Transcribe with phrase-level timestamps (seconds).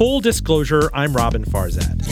[0.00, 2.08] Full disclosure, I'm Roben Farzad.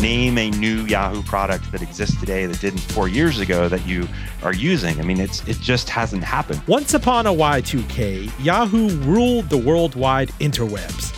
[0.00, 4.06] name a new Yahoo product that exists today that didn't four years ago that you
[4.44, 5.00] are using.
[5.00, 6.62] I mean, it's it just hasn't happened.
[6.68, 11.10] Once upon a Y2K, Yahoo ruled the worldwide interwebs.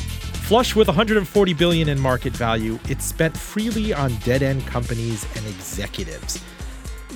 [0.49, 6.41] Flush with 140 billion in market value, it spent freely on dead-end companies and executives.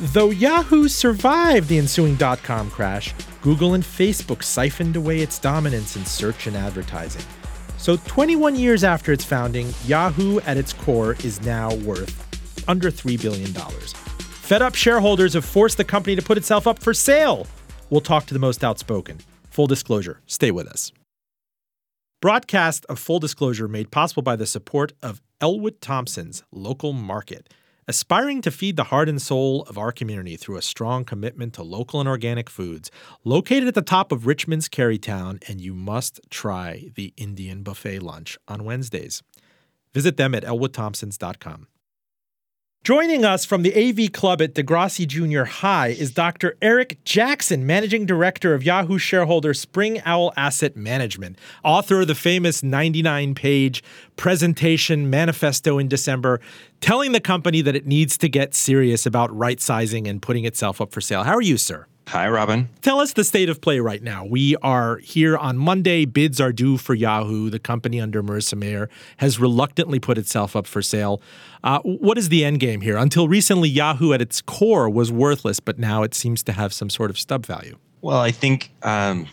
[0.01, 6.07] Though Yahoo survived the ensuing dot-com crash, Google and Facebook siphoned away its dominance in
[6.07, 7.21] search and advertising.
[7.77, 12.17] So, 21 years after its founding, Yahoo at its core is now worth
[12.67, 13.53] under $3 billion.
[13.53, 17.47] Fed up shareholders have forced the company to put itself up for sale.
[17.91, 19.19] We'll talk to the most outspoken.
[19.51, 20.93] Full disclosure, stay with us.
[22.23, 27.53] Broadcast of Full Disclosure made possible by the support of Elwood Thompson's local market
[27.91, 31.63] aspiring to feed the heart and soul of our community through a strong commitment to
[31.65, 32.89] local and organic foods,
[33.25, 38.39] located at the top of Richmond's Carytown, and you must try the Indian buffet lunch
[38.47, 39.25] on Wednesdays.
[39.93, 41.67] Visit them at elwoodthompsons.com.
[42.83, 46.57] Joining us from the AV Club at Degrassi Junior High is Dr.
[46.63, 52.63] Eric Jackson, Managing Director of Yahoo shareholder Spring Owl Asset Management, author of the famous
[52.63, 53.85] 99 page
[54.17, 56.41] presentation manifesto in December,
[56.81, 60.81] telling the company that it needs to get serious about right sizing and putting itself
[60.81, 61.25] up for sale.
[61.25, 61.87] How are you, sir?
[62.11, 62.67] Hi, Roben.
[62.83, 64.25] Tell us the state of play right now.
[64.25, 66.07] We are here on Monday.
[66.07, 67.51] Bids are due for Yahoo.
[67.51, 71.23] The company under Marissa Mayer has reluctantly put itself up for sale.
[71.63, 72.97] Uh, what is the end game here?
[72.97, 76.91] Until recently, Yahoo at its core was worthless, but now it seems to have some
[76.91, 77.79] sort of stub value.
[78.01, 79.29] Well, I think um,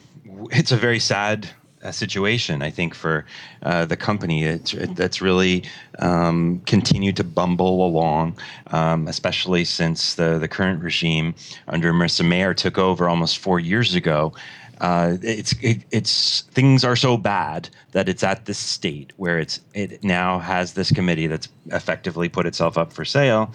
[0.51, 1.49] it's a very sad
[1.87, 2.61] uh, situation.
[2.61, 3.25] I think for
[3.63, 5.63] uh, the company it's, it, that's really
[5.99, 11.33] um, continued to bumble along, um, especially since the the current regime
[11.67, 14.33] under Marissa Mayer took over almost four years ago.
[14.81, 19.59] Uh, it's it, it's things are so bad that it's at this state where it's
[19.73, 23.51] it now has this committee that's effectively put itself up for sale,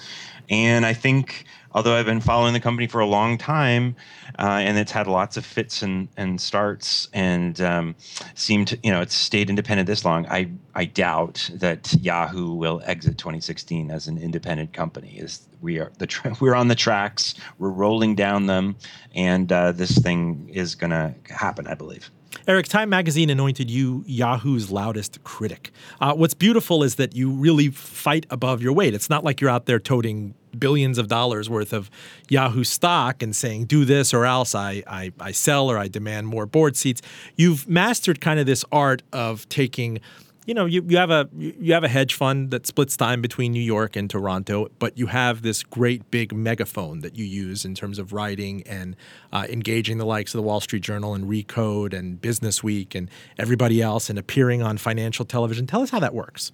[0.48, 3.96] and I think although I've been following the company for a long time,
[4.38, 7.94] uh, and it's had lots of fits and, and starts, and um,
[8.34, 10.26] seemed you know it's stayed independent this long.
[10.26, 15.18] I I doubt that Yahoo will exit 2016 as an independent company.
[15.18, 18.76] Is we are the tra- we're on the tracks, we're rolling down them,
[19.14, 22.10] and uh, this thing is going to happen, I believe.
[22.48, 25.70] Eric, Time Magazine anointed you Yahoo's loudest critic.
[26.00, 28.94] Uh, what's beautiful is that you really fight above your weight.
[28.94, 31.90] It's not like you're out there toting billions of dollars worth of
[32.28, 36.26] Yahoo stock and saying, do this or else I, I, I sell or I demand
[36.26, 37.00] more board seats.
[37.36, 40.00] You've mastered kind of this art of taking
[40.46, 43.52] you know, you, you have a you have a hedge fund that splits time between
[43.52, 47.74] New York and Toronto, but you have this great big megaphone that you use in
[47.74, 48.96] terms of writing and
[49.32, 53.08] uh, engaging the likes of the Wall Street Journal and Recode and Business Week and
[53.38, 55.66] everybody else and appearing on financial television.
[55.66, 56.50] Tell us how that works.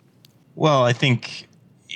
[0.54, 1.47] Well, I think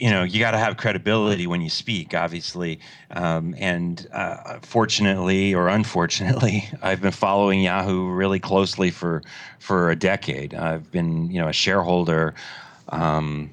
[0.02, 2.80] you know you got to have credibility when you speak obviously.
[3.12, 9.22] Um, and uh, fortunately or unfortunately i've been following yahoo really closely for
[9.60, 10.54] for a decade.
[10.54, 12.34] I've been you know a shareholder
[12.88, 13.50] um,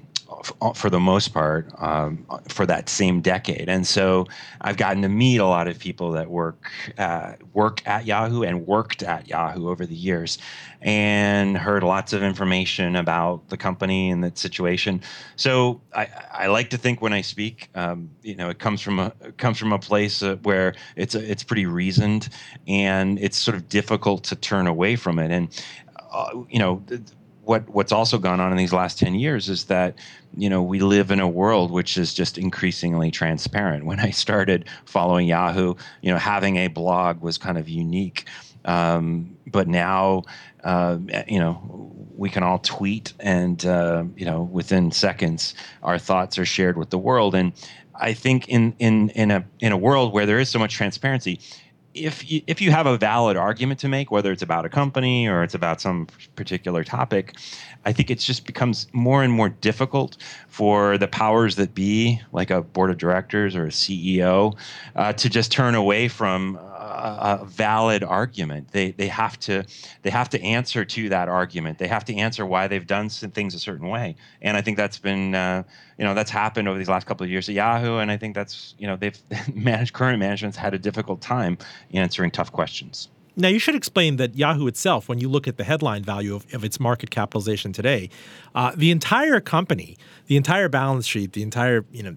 [0.76, 3.70] for the most part um, for that same decade.
[3.70, 4.28] And so
[4.62, 8.66] i've gotten to meet a lot of people that work uh, work at yahoo and
[8.68, 10.38] worked at yahoo over the years
[10.82, 15.02] and heard lots of information about the company and the situation.
[15.36, 19.00] So i, I like to think when i speak um, you know it comes from
[19.00, 22.30] a comes from a place uh, where it's a, it's pretty reasoned
[22.68, 25.32] and it's sort of difficult to turn away from it.
[25.32, 25.64] And
[26.12, 26.84] uh, you know
[27.50, 29.98] what what's also gone on in these last 10 years is that
[30.38, 33.86] you know we live in a world which is just increasingly transparent.
[33.86, 35.74] When i started following yahoo
[36.04, 38.26] you know having a blog was kind of unique.
[38.66, 40.24] Um, but now
[40.64, 41.56] uh, you know
[42.16, 46.92] we can all tweet and uh, you know within seconds our thoughts are shared with
[46.92, 47.34] the world.
[47.34, 47.52] And
[47.96, 51.40] i think in in in a in a world where there is so much transparency
[51.94, 55.28] if you, if you have a valid argument to make, whether it's about a company
[55.28, 57.36] or it's about some particular topic,
[57.86, 62.52] I think it just becomes more and more difficult for the powers that be, like
[62.52, 64.58] a board of directors or a CEO,
[64.96, 66.60] uh, to just turn away from
[66.90, 68.72] a, a, valid argument.
[68.72, 69.66] They they have to
[70.02, 71.78] they have to answer to that argument.
[71.78, 74.16] They have to answer why they've done things a certain way.
[74.42, 75.64] And I think that's been uh,
[75.98, 77.98] you know that's happened over these last couple of years at Yahoo.
[77.98, 79.18] And I think that's you know they've
[79.54, 81.58] managed current management's had a difficult time
[81.94, 83.10] answering tough questions.
[83.40, 86.46] Now, you should explain that Yahoo itself, when you look at the headline value of,
[86.54, 88.10] of its market capitalization today,
[88.54, 89.98] uh, the entire company,
[90.28, 92.16] the entire balance sheet, the entire you know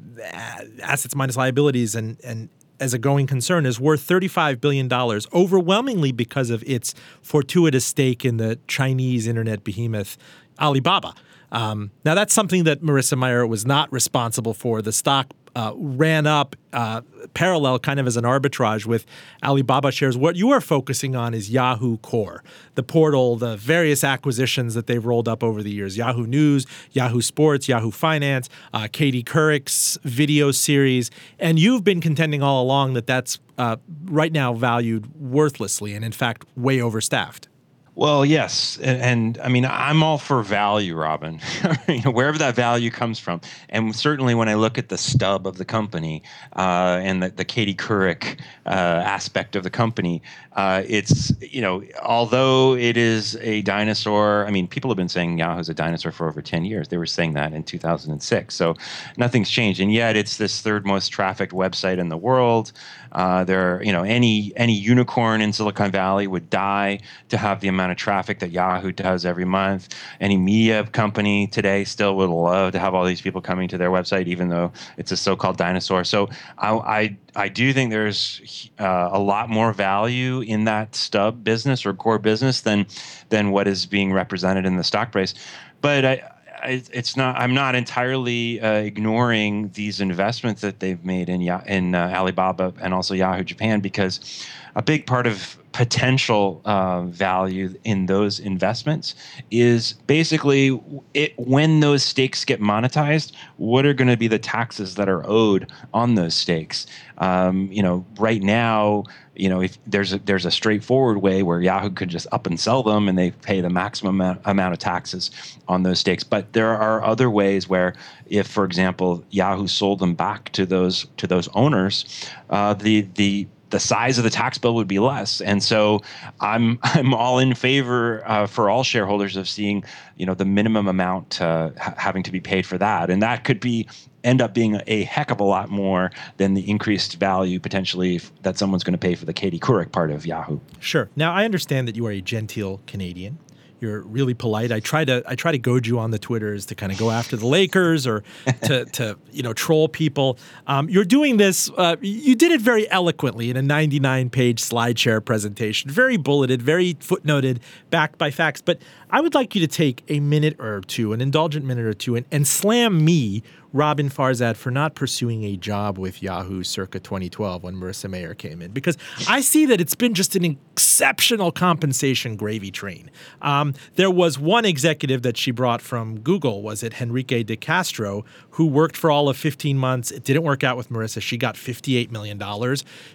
[0.82, 2.48] assets minus liabilities, and and
[2.82, 4.92] as a going concern is worth $35 billion,
[5.32, 10.18] overwhelmingly because of its fortuitous stake in the Chinese internet behemoth
[10.60, 11.14] Alibaba.
[11.52, 14.82] Um, now, that's something that Marissa Mayer was not responsible for.
[14.82, 17.02] The stock uh, ran up uh,
[17.34, 19.04] parallel, kind of as an arbitrage with
[19.44, 20.16] Alibaba shares.
[20.16, 22.42] What you are focusing on is Yahoo Core,
[22.74, 27.20] the portal, the various acquisitions that they've rolled up over the years Yahoo News, Yahoo
[27.20, 31.10] Sports, Yahoo Finance, uh, Katie Couric's video series.
[31.38, 36.12] And you've been contending all along that that's uh, right now valued worthlessly and, in
[36.12, 37.48] fact, way overstaffed.
[37.94, 41.42] Well, yes, and, and, I mean I'm all for value, Roben.
[41.94, 45.46] you know, wherever that value comes from, and certainly when I look at the stub
[45.46, 46.22] of the company
[46.56, 50.22] uh, and the, the Katie Couric uh, aspect of the company,
[50.52, 54.46] uh, it's you know although it is a dinosaur.
[54.46, 56.88] I mean, people have been saying Yahoo's a dinosaur for over ten years.
[56.88, 58.74] They were saying that in 2006, so
[59.18, 62.72] nothing's changed, and yet it's this third most trafficked website in the world.
[63.12, 67.68] Uh, there, you know, any any unicorn in Silicon Valley would die to have the
[67.68, 69.88] amount of traffic that Yahoo does every month.
[70.20, 73.90] Any media company today still would love to have all these people coming to their
[73.90, 76.04] website, even though it's a so-called dinosaur.
[76.04, 76.28] So
[76.58, 81.84] I I, I do think there's uh, a lot more value in that stub business
[81.84, 82.86] or core business than
[83.28, 85.34] than what is being represented in the stock price.
[85.80, 86.22] But I,
[86.64, 87.36] it's not.
[87.36, 92.94] I'm not entirely uh, ignoring these investments that they've made in in uh, Alibaba and
[92.94, 99.14] also Yahoo Japan because a big part of potential uh, value in those investments
[99.50, 100.78] is basically
[101.14, 105.26] it when those stakes get monetized what are going to be the taxes that are
[105.26, 106.86] owed on those stakes?
[107.18, 109.04] Um, you know right now
[109.34, 112.60] you know if there's a there's a straightforward way where yahoo could just up and
[112.60, 115.30] sell them and they pay the maximum amount, amount of taxes
[115.68, 116.22] on those stakes.
[116.24, 117.94] But there are other ways where
[118.26, 123.46] if for example yahoo sold them back to those to those owners uh, the the
[123.72, 125.40] the size of the tax bill would be less.
[125.40, 126.02] And so
[126.40, 129.82] I'm I'm all in favor uh, for all shareholders of seeing
[130.16, 133.42] you know the minimum amount uh, ha- having to be paid for that, and that
[133.42, 133.88] could be
[134.22, 138.56] end up being a heck of a lot more than the increased value potentially that
[138.56, 140.60] someone's going to pay for the Katie Couric part of Yahoo.
[140.78, 141.08] Sure.
[141.16, 143.38] Now I understand that you are a genteel Canadian
[143.82, 144.70] you're really polite.
[144.70, 147.10] I try to I try to goad you on the twitters to kind of go
[147.10, 148.22] after the Lakers or
[148.62, 150.38] to to you know troll people.
[150.66, 151.70] Um, you're doing this.
[151.76, 156.94] Uh, you did it very eloquently in a 99 page SlideShare presentation, very bulleted, very
[156.94, 157.58] footnoted,
[157.90, 158.62] backed by facts.
[158.62, 158.80] But
[159.14, 162.16] I would like you to take a minute or two, an indulgent minute or two,
[162.16, 163.42] and, and slam me
[163.74, 168.62] Roben Farzad for not pursuing a job with Yahoo circa 2012 when Marissa Mayer came
[168.62, 168.96] in because
[169.28, 173.10] I see that it's been just an exceptional compensation gravy train.
[173.42, 178.24] Um, there was one executive that she brought from Google, was it Henrique de Castro,
[178.50, 180.10] who worked for all of 15 months.
[180.10, 181.20] It didn't work out with Marissa.
[181.20, 182.40] She got $58 million.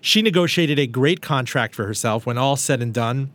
[0.02, 3.32] She negotiated a great contract for herself when all said and done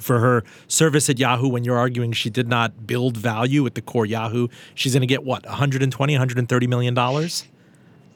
[0.00, 3.82] for her service at Yahoo when you're arguing she did not build value at the
[3.82, 4.48] core Yahoo.
[4.74, 7.44] She's going to get what, 120, 130 million dollars?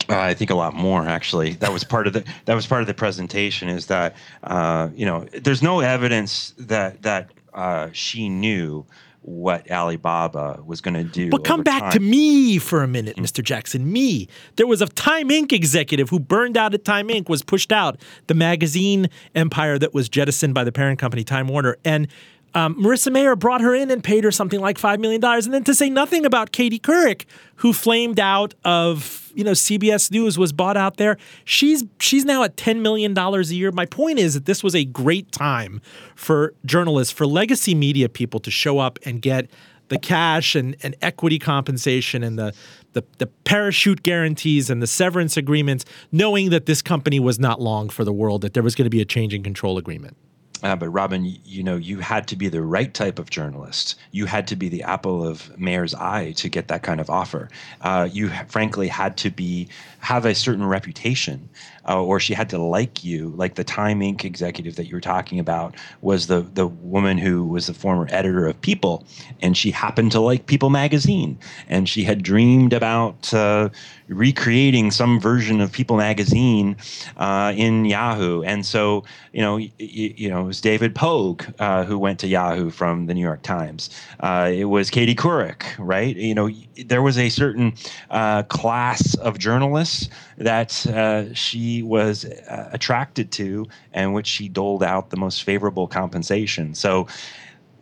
[0.09, 1.55] Uh, I think a lot more actually.
[1.55, 3.69] That was part of the that was part of the presentation.
[3.69, 4.15] Is that
[4.45, 8.85] uh, you know there's no evidence that that uh, she knew
[9.27, 11.31] what Alibaba was going to do.
[11.31, 11.93] But come back time.
[11.93, 13.43] to me for a minute, Mr.
[13.43, 13.93] Jackson.
[13.93, 14.29] Me.
[14.55, 15.53] There was a Time Inc.
[15.53, 20.09] executive who burned out at Time Inc., was pushed out, the magazine empire that was
[20.09, 21.77] jettisoned by the parent company, Time Warner.
[21.85, 22.07] And
[22.55, 25.23] um, Marissa Mayer brought her in and paid her something like $5 million.
[25.23, 27.27] And then to say nothing about Katie Couric,
[27.57, 31.19] who flamed out of, you know, CBS News, was bought out there.
[31.45, 33.71] She's, she's now at $10 million a year.
[33.73, 35.83] My point is that this was a great time
[36.15, 39.51] for journalists, for legacy media people to show up and get
[39.89, 42.55] the cash and, and equity compensation and the,
[42.95, 47.89] the, the parachute guarantees and the severance agreements, knowing that this company was not long
[47.89, 50.17] for the world, that there was going to be a change in control agreement.
[50.63, 53.95] Uh, but Roben, you know, you had to be the right type of journalist.
[54.11, 57.51] You had to be the apple of mayor's eye to get that kind of offer.
[57.83, 59.69] Uh, you frankly had to be
[60.01, 61.49] have a certain reputation,
[61.89, 63.31] uh, or she had to like you.
[63.37, 64.25] Like the Time Inc.
[64.25, 68.47] executive that you were talking about was the the woman who was the former editor
[68.47, 69.05] of People,
[69.43, 73.69] and she happened to like People magazine, and she had dreamed about uh,
[74.09, 76.77] recreating some version of People magazine
[77.17, 78.43] uh, in Yahoo.
[78.43, 82.27] And so, you know, y- you know, it was David Pogue uh, who went to
[82.29, 83.91] Yahoo from the New York Times.
[84.21, 86.17] Uh, it was Katie Couric, right?
[86.17, 86.51] You know,
[86.85, 87.75] there was a certain
[88.11, 90.09] uh, class of journalists
[90.39, 95.87] that uh, she was uh, attracted to and which she doled out the most favorable
[95.87, 96.75] compensation.
[96.75, 97.07] So,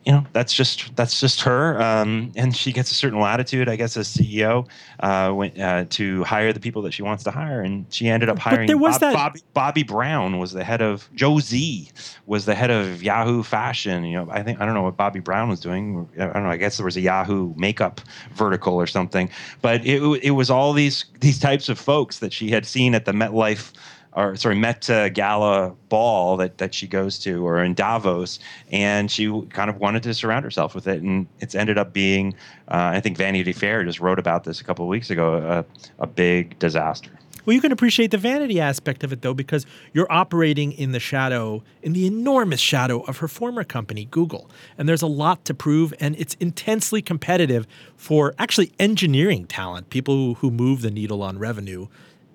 [0.04, 1.80] you know that's just that's just her.
[1.80, 4.68] Um, and she gets a certain latitude i guess as ceo
[5.00, 7.62] uh, when, uh, to hire the people that she wants to hire.
[7.62, 10.82] And she ended up hiring there was Bob, that- Bobbi, Bobbi Brown was the head
[10.82, 11.90] of Joe Zee
[12.26, 14.04] was the head of yahoo fashion.
[14.04, 16.08] You know i think i don't know what Bobbi Brown was doing.
[16.18, 18.00] I don't know i guess there was a yahoo makeup
[18.34, 19.30] vertical or something.
[19.62, 23.04] But it, it was all these these types of folks that she had seen at
[23.04, 23.72] the metlife
[24.14, 28.38] or sorry, Met uh, Gala ball that, that she goes to, or in Davos,
[28.70, 32.34] and she kind of wanted to surround herself with it, and it's ended up being,
[32.68, 36.02] uh, I think Vanity Fair just wrote about this a couple of weeks ago, a,
[36.02, 37.10] a big disaster.
[37.44, 41.00] Well, you can appreciate the vanity aspect of it, though, because you're operating in the
[41.00, 44.50] shadow, in the enormous shadow of her former company, Google.
[44.78, 47.66] And there's a lot to prove, and it's intensely competitive
[47.96, 51.88] for actually engineering talent, people who, who move the needle on revenue,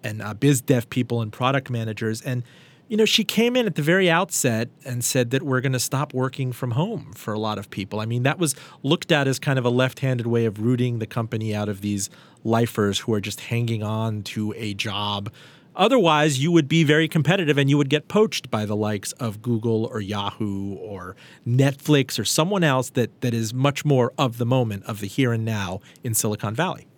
[0.04, 2.22] and uh, biz dev people and product managers.
[2.22, 2.44] And,
[2.88, 5.80] you know, she came in at the very outset and said that we're going to
[5.80, 8.00] stop working from home for a lot of people.
[8.00, 11.00] I mean, that was looked at as kind of a left handed way of rooting
[11.00, 12.10] the company out of these
[12.44, 15.32] lifers who are just hanging on to a job.
[15.76, 19.42] Otherwise, you would be very competitive and you would get poached by the likes of
[19.42, 21.16] Google or Yahoo or
[21.48, 25.32] Netflix or someone else that, that is much more of the moment, of the here
[25.32, 26.89] and now in Silicon Valley.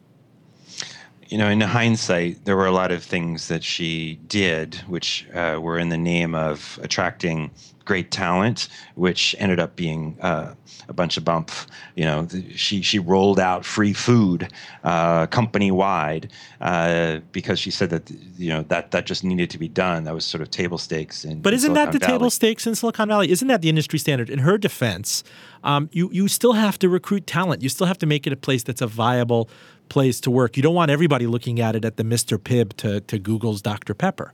[1.31, 5.59] You know, in hindsight, there were a lot of things that she did, which uh,
[5.61, 7.51] were in the name of attracting
[7.85, 10.53] great talent, which ended up being uh,
[10.89, 11.51] a bunch of bump.
[11.95, 14.51] You know, she she rolled out free food
[14.83, 19.57] uh, company wide uh, because she said that you know that that just needed to
[19.57, 20.03] be done.
[20.03, 21.23] That was sort of table stakes.
[21.25, 22.13] In, But isn't that the Valley.
[22.13, 23.31] table stakes in Silicon Valley?
[23.31, 24.29] Isn't that the industry standard?
[24.29, 25.23] In her defense,
[25.63, 27.61] um, you you still have to recruit talent.
[27.61, 29.49] You still have to make it a place that's a viable
[29.91, 30.55] place to work.
[30.55, 32.37] You don't want everybody looking at it at the Mr.
[32.37, 33.93] Pibb to, to Google's Dr.
[33.93, 34.33] Pepper.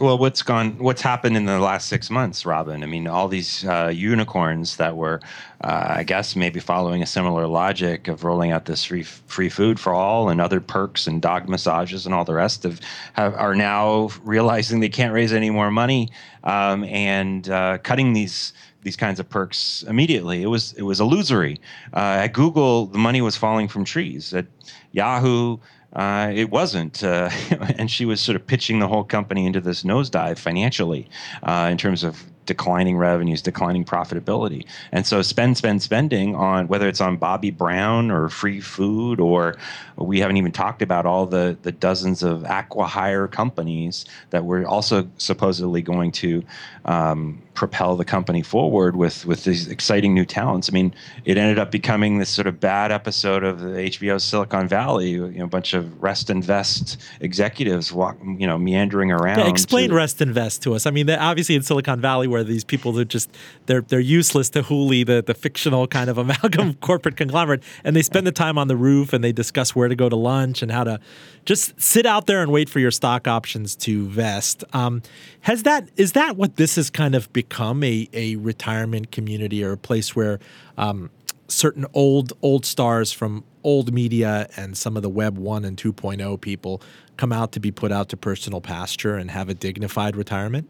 [0.00, 0.78] Well, what's gone?
[0.78, 2.82] What's happened in the last six months, Roben?
[2.82, 5.20] I mean, all these uh, unicorns that were,
[5.62, 9.78] uh, I guess, maybe following a similar logic of rolling out this free free food
[9.78, 12.80] for all and other perks and dog massages and all the rest of,
[13.14, 16.10] have, are now realizing they can't raise any more money
[16.44, 20.42] um, and uh, cutting these these kinds of perks immediately.
[20.42, 21.60] It was it was illusory.
[21.92, 24.34] Uh, at Google, the money was falling from trees.
[24.34, 24.46] At
[24.92, 25.58] Yahoo,
[25.94, 27.28] uh, it wasn't, uh,
[27.76, 31.08] and she was sort of pitching the whole company into this nosedive financially,
[31.42, 36.88] uh, in terms of declining revenues, declining profitability, and so spend, spend, spending on whether
[36.88, 39.56] it's on Bobbi Brown or free food, or
[39.96, 45.08] we haven't even talked about all the the dozens of acquihire companies that were also
[45.18, 46.42] supposedly going to
[46.84, 50.70] um, propel the company forward with with these exciting new talents.
[50.70, 50.94] I mean,
[51.24, 55.10] it ended up becoming this sort of bad episode of the HBO Silicon Valley.
[55.10, 59.38] You know, a bunch of rest and vest executives walk, you know, meandering around.
[59.38, 60.86] Yeah, explain to- Rest and Vest to us.
[60.86, 63.30] I mean, obviously in Silicon Valley, where these people are just
[63.66, 68.02] they're they're useless to Hooli, the the fictional kind of amalgam corporate conglomerate, and they
[68.02, 70.72] spend the time on the roof and they discuss where to go to lunch and
[70.72, 70.98] how to
[71.44, 74.64] just sit out there and wait for your stock options to vest.
[74.72, 75.02] Um,
[75.42, 77.41] has that is that what this is kind of become
[77.82, 80.38] a a retirement community or a place where
[80.76, 81.10] um,
[81.48, 86.40] certain old old stars from old media and some of the web 1 and 2.0
[86.40, 86.82] people
[87.16, 90.68] come out to be put out to personal pasture and have a dignified retirement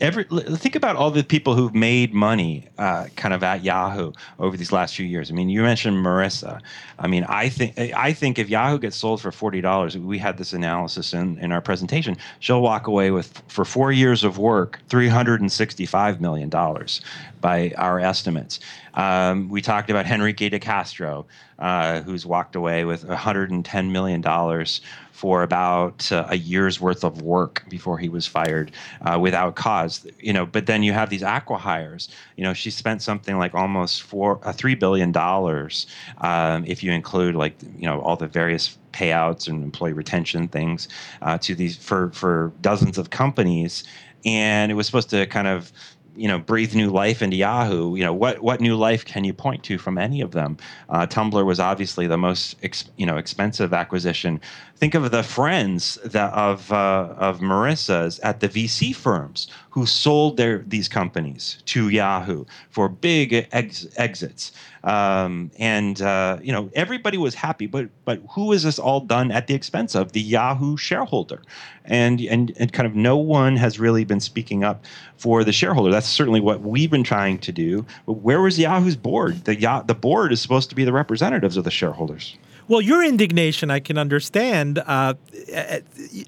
[0.00, 4.56] every think about all the people who've made money uh, kind of at Yahoo over
[4.56, 5.30] these last few years.
[5.30, 6.60] I mean, you mentioned Marissa.
[6.98, 10.38] I mean, I think I think if Yahoo gets sold for forty dollars, we had
[10.38, 12.16] this analysis in, in our presentation.
[12.40, 17.00] She'll walk away with for four years of work, three hundred and sixty-five million dollars
[17.40, 18.60] by our estimates.
[18.94, 21.26] Um, we talked about Henrique de Castro,
[21.58, 24.80] uh, who's walked away with one hundred and ten million dollars
[25.22, 30.04] for about uh, a year's worth of work before he was fired uh, without cause.
[30.18, 32.08] You know, but then you have these acquihires.
[32.36, 35.86] You know, she spent something like almost four, uh, three billion dollars
[36.22, 40.88] um, if you include like you know all the various payouts and employee retention things
[41.22, 43.84] uh, to these for for dozens of companies,
[44.24, 45.70] and it was supposed to kind of
[46.16, 47.96] you know breathe new life into Yahoo.
[47.96, 50.56] You know what what new life can you point to from any of them?
[50.88, 54.40] Uh, Tumblr was obviously the most ex, you know expensive acquisition.
[54.76, 60.36] Think of the friends that of uh, of Marissa's at the VC firms who sold
[60.36, 64.52] their these companies to Yahoo for big ex, exits.
[64.84, 69.30] Um, and uh, you know everybody was happy, but but who is this all done
[69.30, 71.42] at the expense of the Yahoo shareholder?
[71.84, 74.84] And and and kind of no one has really been speaking up
[75.16, 75.90] for the shareholder.
[75.90, 77.86] That's certainly what we've been trying to do.
[78.06, 79.44] But where was Yahoo's board?
[79.44, 82.36] The the board is supposed to be the representatives of the shareholders.
[82.68, 85.14] Well, your indignation I can understand uh,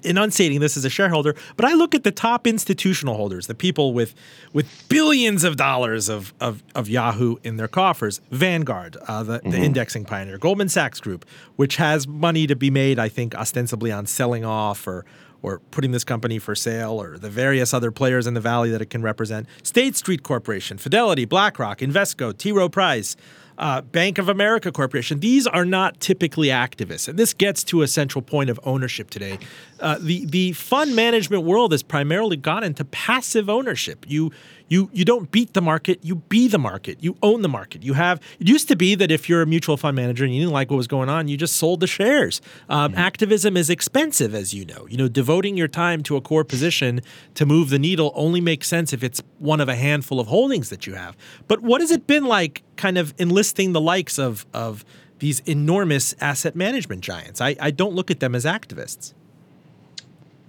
[0.03, 3.93] enunciating this as a shareholder, but I look at the top institutional holders, the people
[3.93, 4.13] with
[4.53, 8.21] with billions of dollars of of, of Yahoo in their coffers.
[8.31, 9.49] Vanguard, uh, the, mm-hmm.
[9.49, 13.91] the indexing pioneer, Goldman Sachs Group, which has money to be made, I think, ostensibly
[13.91, 15.05] on selling off or
[15.41, 18.81] or putting this company for sale, or the various other players in the valley that
[18.81, 19.47] it can represent.
[19.63, 22.51] State Street Corporation, Fidelity, BlackRock, Invesco, T.
[22.51, 23.15] Rowe Price
[23.57, 25.19] uh, Bank of America Corporation.
[25.19, 29.39] These are not typically activists, and this gets to a central point of ownership today.
[29.79, 34.05] Uh, the the fund management world has primarily gone into passive ownership.
[34.07, 34.31] You
[34.67, 37.03] you you don't beat the market, you be the market.
[37.03, 37.83] You own the market.
[37.83, 40.41] You have it used to be that if you're a mutual fund manager and you
[40.41, 42.41] didn't like what was going on, you just sold the shares.
[42.69, 42.99] Um, mm-hmm.
[42.99, 44.87] Activism is expensive, as you know.
[44.89, 47.01] You know, devoting your time to a core position
[47.35, 50.69] to move the needle only makes sense if it's one of a handful of holdings
[50.69, 51.15] that you have.
[51.47, 54.83] But what has it been like, kind of enlisting the likes of of
[55.19, 57.39] these enormous asset management giants?
[57.39, 59.13] I, I don't look at them as activists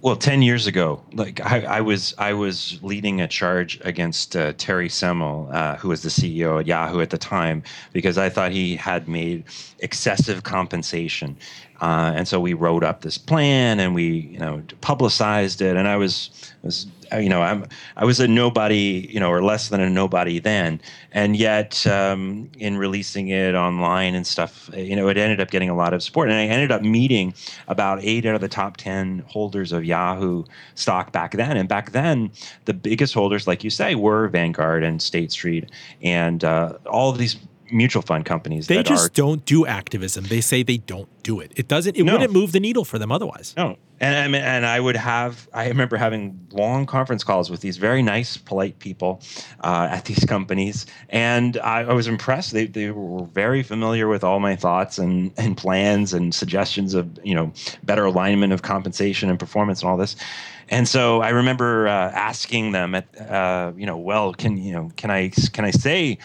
[0.01, 4.53] well 10 years ago like i, I was i was leading a charge against uh,
[4.53, 7.63] terry semel uh, who was the ceo at yahoo at the time
[7.93, 9.43] because i thought he had made
[9.79, 11.37] excessive compensation.
[11.81, 15.75] Uh, and so we wrote up this plan and we you know publicized it.
[15.75, 16.31] And i was
[16.63, 20.39] was you know, I'm I was a nobody, you know, or less than a nobody
[20.39, 25.49] then, and yet um, in releasing it online and stuff, you know, it ended up
[25.49, 27.33] getting a lot of support, and I ended up meeting
[27.67, 30.43] about eight out of the top ten holders of Yahoo
[30.75, 32.31] stock back then, and back then
[32.65, 35.69] the biggest holders, like you say, were Vanguard and State Street,
[36.01, 37.37] and uh, all of these
[37.71, 38.67] mutual fund companies.
[38.67, 40.25] They just are, don't do activism.
[40.25, 41.51] They say they don't do it.
[41.55, 41.95] It doesn't.
[41.95, 42.13] It no.
[42.13, 43.53] wouldn't move the needle for them otherwise.
[43.57, 45.47] No, and I mean, and I would have.
[45.53, 49.21] I remember having long conference calls with these very nice, polite people
[49.61, 52.51] uh, at these companies, and I, I, was impressed.
[52.51, 57.19] They they were very familiar with all my thoughts and and plans and suggestions of
[57.23, 57.51] you know
[57.83, 60.15] better alignment of compensation and performance and all this.
[60.69, 64.91] And so I remember uh, asking them at, uh, you know, well, can you know,
[64.97, 66.17] can I can I say,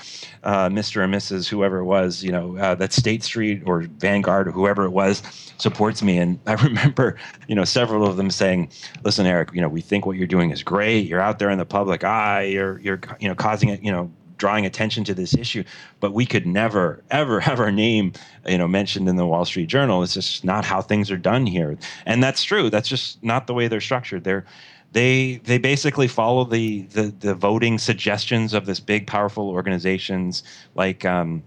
[0.43, 1.05] uh, Mr.
[1.05, 1.49] and Mrs.
[1.49, 5.23] whoever it was, you know, uh, that State Street or Vanguard or whoever it was
[5.59, 6.19] supports me.
[6.19, 8.71] And I remember, you know, several of them saying,
[9.05, 11.07] "Listen, Eric, you know, we think what you're doing is great.
[11.07, 12.43] You're out there in the public eye.
[12.43, 14.11] You're you're you know causing it, you know."
[14.43, 15.63] Drawing attention to this issue
[16.01, 18.13] but we could never ever have our name
[18.49, 20.03] you know mentioned in the wall street journal.
[20.03, 21.77] It's just not how things are done here.
[22.07, 22.71] And that's true.
[22.71, 24.25] That's just not the way they're structured.
[24.25, 24.45] They're
[24.93, 30.43] they they basically follow the the, the voting suggestions of this big powerful organizations
[30.75, 31.43] like um,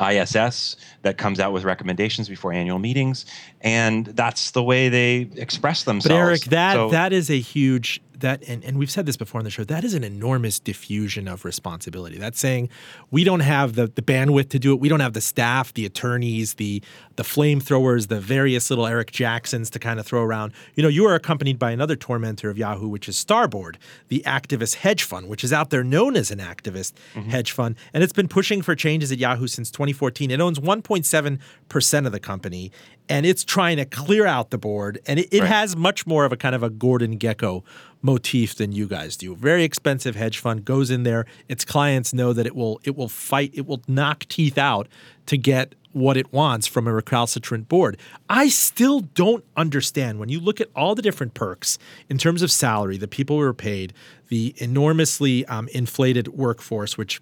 [0.00, 3.26] ISS that comes out with recommendations before annual meetings,
[3.60, 6.08] and that's the way they express themselves.
[6.08, 9.38] But Eric, that so, that is a huge that and, and we've said this before
[9.38, 12.68] on the show that is an enormous diffusion of responsibility that's saying
[13.10, 15.84] we don't have the, the bandwidth to do it we don't have the staff the
[15.84, 16.82] attorneys the
[17.16, 21.06] the flamethrowers the various little eric jacksons to kind of throw around you know you
[21.06, 25.44] are accompanied by another tormentor of yahoo which is starboard the activist hedge fund which
[25.44, 27.28] is out there known as an activist mm-hmm.
[27.28, 32.06] hedge fund and it's been pushing for changes at yahoo since 2014 it owns 1.7%
[32.06, 32.72] of the company
[33.08, 35.48] and it's trying to clear out the board and it, it right.
[35.48, 37.62] has much more of a kind of a gordon gekko
[38.02, 39.34] motif than you guys do.
[39.34, 41.24] Very expensive hedge fund goes in there.
[41.48, 44.88] Its clients know that it will it will fight, it will knock teeth out
[45.26, 47.98] to get what it wants from a recalcitrant board.
[48.28, 52.50] I still don't understand when you look at all the different perks in terms of
[52.50, 53.92] salary, the people who are paid,
[54.28, 57.20] the enormously um, inflated workforce, which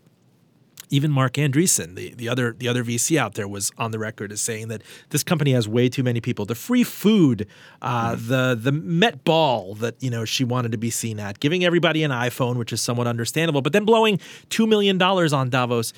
[0.90, 4.32] even Marc Andreessen, the, the other the other VC out there, was on the record
[4.32, 6.44] as saying that this company has way too many people.
[6.44, 7.46] The free food,
[7.80, 8.28] uh, mm-hmm.
[8.28, 12.02] the the Met Ball that you know she wanted to be seen at, giving everybody
[12.02, 15.92] an iPhone, which is somewhat understandable, but then blowing two million dollars on Davos.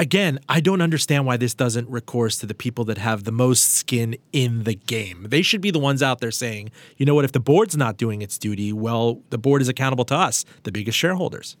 [0.00, 3.74] Again, I don't understand why this doesn't recourse to the people that have the most
[3.74, 5.26] skin in the game.
[5.28, 7.96] They should be the ones out there saying, you know what, if the board's not
[7.96, 11.56] doing its duty, well, the board is accountable to us, the biggest shareholders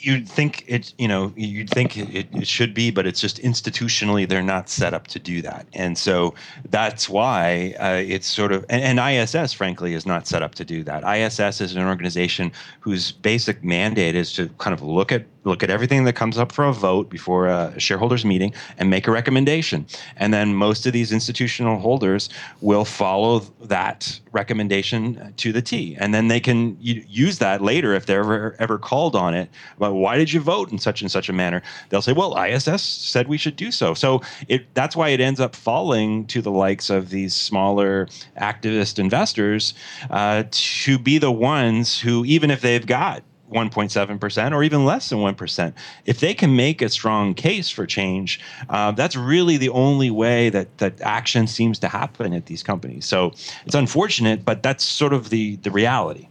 [0.00, 4.26] you'd think it you know you'd think it, it, should be but it's just institutionally
[4.26, 5.66] they're not set up to do that.
[5.74, 6.34] And so
[6.70, 10.64] that's why uh, it's sort of and, and, iss frankly is not set up to
[10.64, 11.04] do that.
[11.04, 15.70] Iss is an organization whose basic mandate is to kind of look at look at
[15.70, 19.86] everything that comes up for a vote before a shareholders meeting and make a recommendation.
[20.16, 22.28] And then most of these institutional holders
[22.60, 25.96] will follow that recommendation to the T.
[25.98, 29.48] And then they can use that later if they're ever, ever called on it.
[29.78, 31.62] But why did you vote in such and such a manner?
[31.88, 33.94] They'll say, well, ISS said we should do so.
[33.94, 38.06] So it, that's why it ends up falling to the likes of these smaller
[38.40, 39.74] activist investors
[40.10, 45.18] uh, to be the ones who, even if they've got 1.7% or even less than
[45.18, 45.72] 1%.
[46.06, 50.50] If they can make a strong case for change, uh, that's really the only way
[50.50, 53.06] that, that action seems to happen at these companies.
[53.06, 53.32] So
[53.66, 56.28] it's unfortunate, but that's sort of the, the reality.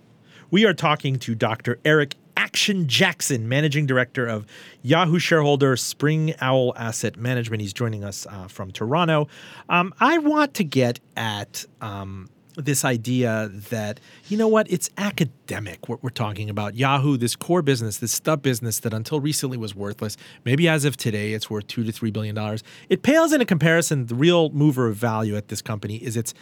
[0.52, 1.80] We are talking to Dr.
[1.86, 4.48] Eric Action Jackson, managing director of
[4.82, 7.62] Yahoo shareholder Spring Owl Asset Management.
[7.62, 9.28] He's joining us uh, from Toronto.
[9.68, 15.88] Um, I want to get at um, this idea that, you know what, it's academic
[15.88, 16.76] what we're talking about.
[16.76, 20.98] Yahoo, this core business, this stub business that until recently was worthless, maybe as of
[20.98, 22.64] today it's worth two to three billion dollars.
[22.90, 24.08] It pales in a comparison.
[24.08, 26.34] The real mover of value at this company is its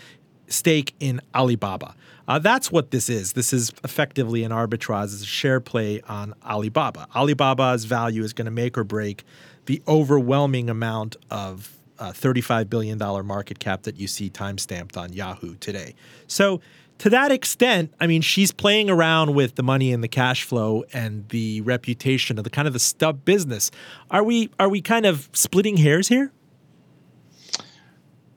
[0.48, 1.96] stake in Alibaba.
[2.28, 3.34] Uh, that's what this is.
[3.34, 7.08] This is effectively an arbitrage, it's a share play on Alibaba.
[7.16, 9.24] Alibaba's value is going to make or break
[9.66, 15.14] the overwhelming amount of uh, $35 billion market cap that you see time stamped on
[15.14, 15.96] Yahoo today.
[16.28, 16.62] So,
[17.00, 20.84] to that extent, I mean, she's playing around with the money and the cash flow
[20.94, 23.70] and the reputation of the kind of the stub business.
[24.10, 26.32] Are we are we kind of splitting hairs here?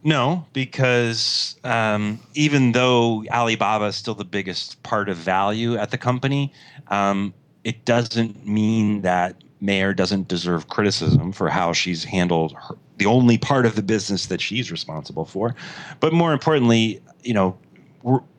[0.02, 5.98] No, because um, even though Alibaba is still the biggest part of value at the
[5.98, 6.52] company,
[6.88, 13.06] um, it doesn't mean that Mayer doesn't deserve criticism for how she's handled her, the
[13.06, 15.54] only part of the business that she's responsible for.
[16.00, 17.58] But more importantly, you know,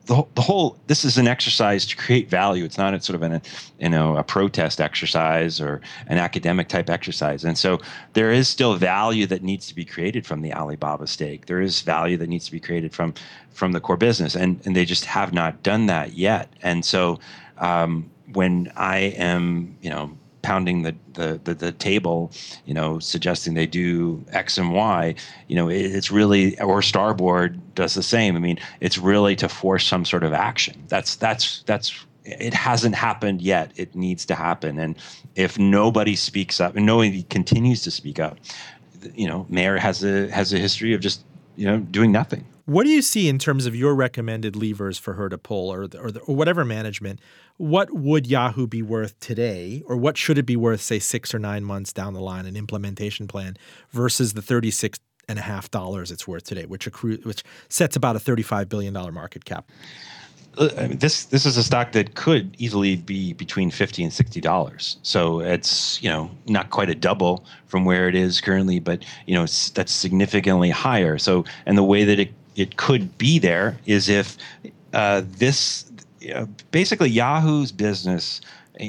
[0.06, 2.64] the, the whole this is an exercise to create value.
[2.64, 3.42] It's not a sort of an
[3.80, 7.44] you know a protest exercise or an academic type exercise.
[7.44, 7.80] And so
[8.12, 11.46] there is still value that needs to be created from the Alibaba stake.
[11.46, 13.14] There is value that needs to be created from
[13.50, 16.52] from the core business, and and they just have not done that yet.
[16.62, 17.18] And so
[17.58, 22.30] um, when I am you know pounding the, the, the, the, table,
[22.66, 25.14] you know, suggesting they do X and Y,
[25.48, 28.36] you know, it, it's really, or Starboard does the same.
[28.36, 30.82] I mean, it's really to force some sort of action.
[30.88, 33.72] That's, that's, that's, it hasn't happened yet.
[33.76, 34.78] It needs to happen.
[34.78, 34.96] And
[35.34, 38.38] if nobody speaks up and nobody continues to speak up,
[39.14, 41.24] you know, Mayer has a, has a history of just,
[41.56, 42.44] you know, doing nothing.
[42.64, 45.88] What do you see in terms of your recommended levers for her to pull or,
[45.98, 47.20] or, or whatever management
[47.56, 51.38] what would Yahoo be worth today, or what should it be worth, say, six or
[51.38, 53.56] nine months down the line, an implementation plan
[53.90, 54.98] versus the 36
[55.28, 58.92] and a half dollars it's worth today, which accrue, which sets about a $35 billion
[59.14, 59.70] market cap?
[60.58, 64.12] Uh, I mean, this this is a stock that could easily be between fifty and
[64.12, 64.98] sixty dollars.
[65.02, 69.34] So it's you know not quite a double from where it is currently, but you
[69.34, 71.16] know that's significantly higher.
[71.16, 74.36] So and the way that it it could be there is if
[74.92, 75.90] uh, this
[76.70, 78.40] basically Yahoo's business,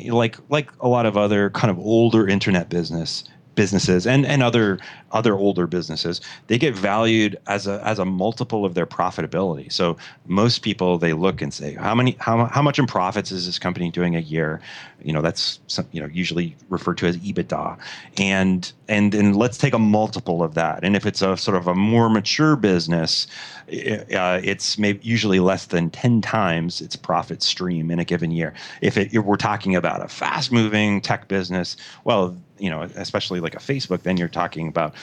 [0.08, 3.24] like like a lot of other kind of older internet business
[3.56, 4.80] businesses and, and other
[5.14, 9.72] other older businesses, they get valued as a as a multiple of their profitability.
[9.72, 9.96] So
[10.26, 13.60] most people they look and say, how many how, how much in profits is this
[13.60, 14.60] company doing a year?
[15.04, 17.78] You know, that's some, you know usually referred to as EBITDA,
[18.18, 20.84] and and and let's take a multiple of that.
[20.84, 23.28] And if it's a sort of a more mature business,
[23.68, 28.54] uh, it's maybe usually less than ten times its profit stream in a given year.
[28.82, 33.56] If it, we're talking about a fast moving tech business, well, you know, especially like
[33.56, 34.94] a Facebook, then you're talking about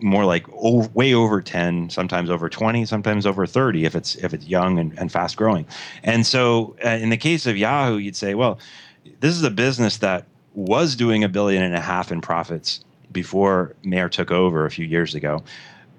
[0.00, 0.46] more like
[0.94, 4.96] way over 10 sometimes over 20 sometimes over 30 if it's if it's young and,
[4.98, 5.66] and fast growing.
[6.02, 8.58] And so uh, in the case of yahoo you'd say well
[9.20, 13.74] this is a business that was doing a billion and a half in profits before
[13.82, 15.42] mayer took over a few years ago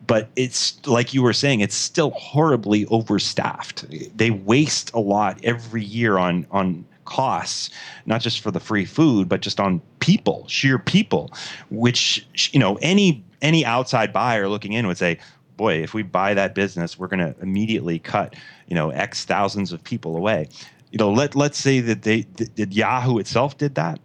[0.07, 4.17] but it's like you were saying it's still horribly overstaffed.
[4.17, 7.69] They waste a lot every year on on costs,
[8.05, 11.31] not just for the free food, but just on people, sheer people,
[11.69, 15.19] which you know any any outside buyer looking in would say,
[15.57, 18.35] boy, if we buy that business, we're going to immediately cut
[18.67, 20.47] you know X thousands of people away.
[20.91, 22.21] You know, let let's say that they
[22.55, 23.99] that Yahoo itself did that.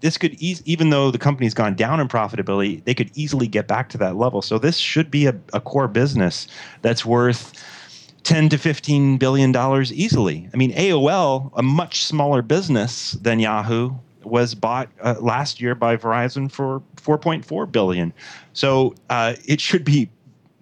[0.00, 3.66] This could e- even though the company's gone down in profitability, they could easily get
[3.66, 4.42] back to that level.
[4.42, 6.46] So this should be a, a core business
[6.82, 7.52] that's worth
[8.24, 10.48] 10 to 15 billion dollars easily.
[10.52, 13.94] I mean, AOL, a much smaller business than Yahoo,
[14.26, 18.12] was bought uh, last year by Verizon for 4.4 billion.
[18.52, 20.10] So uh, it should be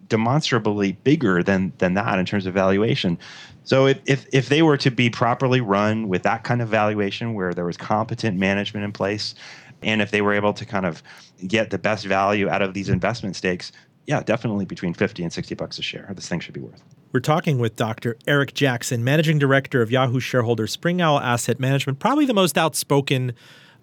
[0.09, 3.19] demonstrably bigger than than that in terms of valuation.
[3.65, 7.35] So if, if if they were to be properly run with that kind of valuation,
[7.35, 9.35] where there was competent management in place,
[9.83, 11.03] and if they were able to kind of
[11.47, 13.73] get the best value out of these investment stakes,
[14.07, 16.83] yeah, definitely between 50 and 60 bucks a share, this thing should be worth.
[17.15, 18.17] We're talking with Dr.
[18.27, 23.35] Eric Jackson, managing director of Yahoo shareholder Spring Owl Asset Management, probably the most outspoken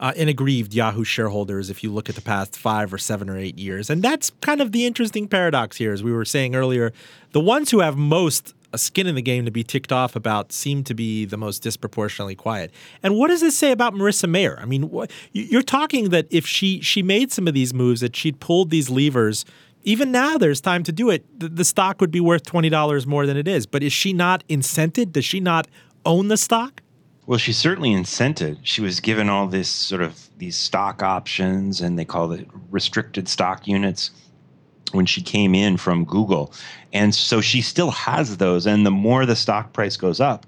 [0.01, 3.37] uh, and aggrieved Yahoo shareholders if you look at the past five or seven or
[3.37, 3.89] eight years.
[3.89, 6.91] And that's kind of the interesting paradox here, as we were saying earlier.
[7.31, 10.51] The ones who have most a skin in the game to be ticked off about
[10.51, 12.71] seem to be the most disproportionately quiet.
[13.01, 14.59] And what does this say about Marissa Mayer?
[14.61, 14.91] I mean,
[15.31, 18.89] you're talking that if she she made some of these moves, that she'd pulled these
[18.89, 19.45] levers.
[19.83, 21.39] Even now, there's time to do it.
[21.39, 23.65] The, the stock would be worth twenty dollars more than it is.
[23.65, 25.11] But is she not incented?
[25.11, 25.67] Does she not
[26.05, 26.81] own the stock?
[27.27, 28.57] Well, she's certainly incented.
[28.63, 33.27] She was given all this sort of these stock options, and they call it restricted
[33.27, 34.11] stock units
[34.91, 36.53] when she came in from Google.
[36.91, 38.65] And so she still has those.
[38.65, 40.45] And the more the stock price goes up,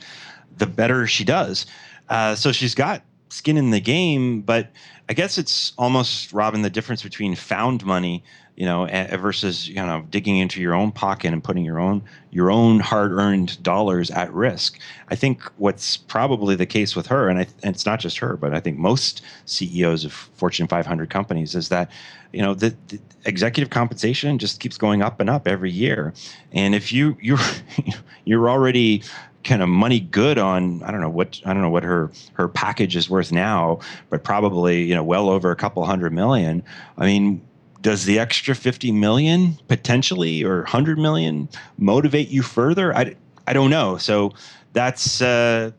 [0.58, 1.66] the better she does.
[2.10, 4.72] Uh, so she's got skin in the game, but
[5.10, 8.24] I guess it's almost Roben the difference between found money
[8.56, 12.52] you know, versus you know digging into your own pocket and putting your own your
[12.52, 14.80] own hard-earned dollars at risk.
[15.10, 18.38] I think what's probably the case with her, and, I, and it's not just her,
[18.38, 21.90] but I think most CEOs of Fortune 500 companies is that
[22.32, 26.14] you know the, the, executive compensation just keeps going up and up every year,
[26.52, 27.40] and if you you're
[28.26, 29.02] you're already
[29.44, 32.48] kind of money good on I don't know what I don't know what her her
[32.48, 33.80] package is worth now,
[34.10, 36.64] but probably you know well over a couple hundred million.
[36.98, 37.42] I mean
[37.82, 42.96] does the extra 50 million potentially or 100 million motivate you further?
[42.96, 43.14] I,
[43.46, 43.98] I don't know.
[43.98, 44.32] So
[44.72, 45.72] that's uh,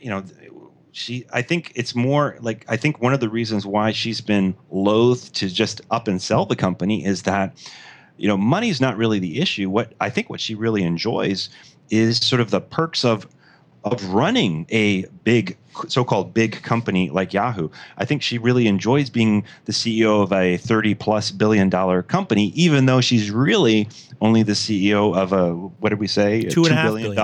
[0.00, 0.24] you know
[0.92, 4.56] she i think it's more like i think one of the reasons why she's been
[4.70, 7.54] loath to just up and sell the company is that
[8.16, 9.68] you know money is not really the issue.
[9.68, 11.50] What i think what she really enjoys
[11.90, 13.26] is sort of the perks of
[13.86, 17.68] of running a big so-called big company like Yahoo.
[17.98, 22.46] I think she really enjoys being the CEO of a 30 plus billion dollar company,
[22.54, 23.88] even though she's really
[24.20, 27.14] only the CEO of a what did we say a two, $2 billion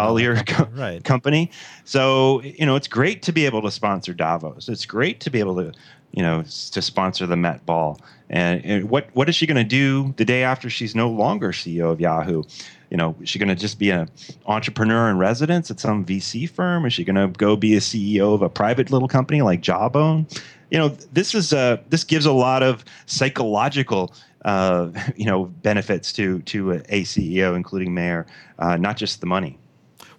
[0.44, 0.81] company.
[0.81, 1.05] right.
[1.05, 1.51] company.
[1.85, 4.68] So you know it's great to be able to sponsor Davos.
[4.68, 5.72] It's great to be able to
[6.12, 8.01] you know to sponsor the Met Ball.
[8.31, 11.53] And, and what what is she going to do the day after she's no longer
[11.53, 12.44] CEO of Yahoo?
[12.92, 14.11] You know, is she going to just be an
[14.44, 16.85] entrepreneur in residence at some VC firm?
[16.85, 20.26] Is she going to go be a CEO of a private little company like Jawbone?
[20.70, 24.12] You know, this is a this gives a lot of psychological
[24.44, 28.26] uh, you know benefits to to a CEO, including Mayer,
[28.59, 29.59] uh, not just the money.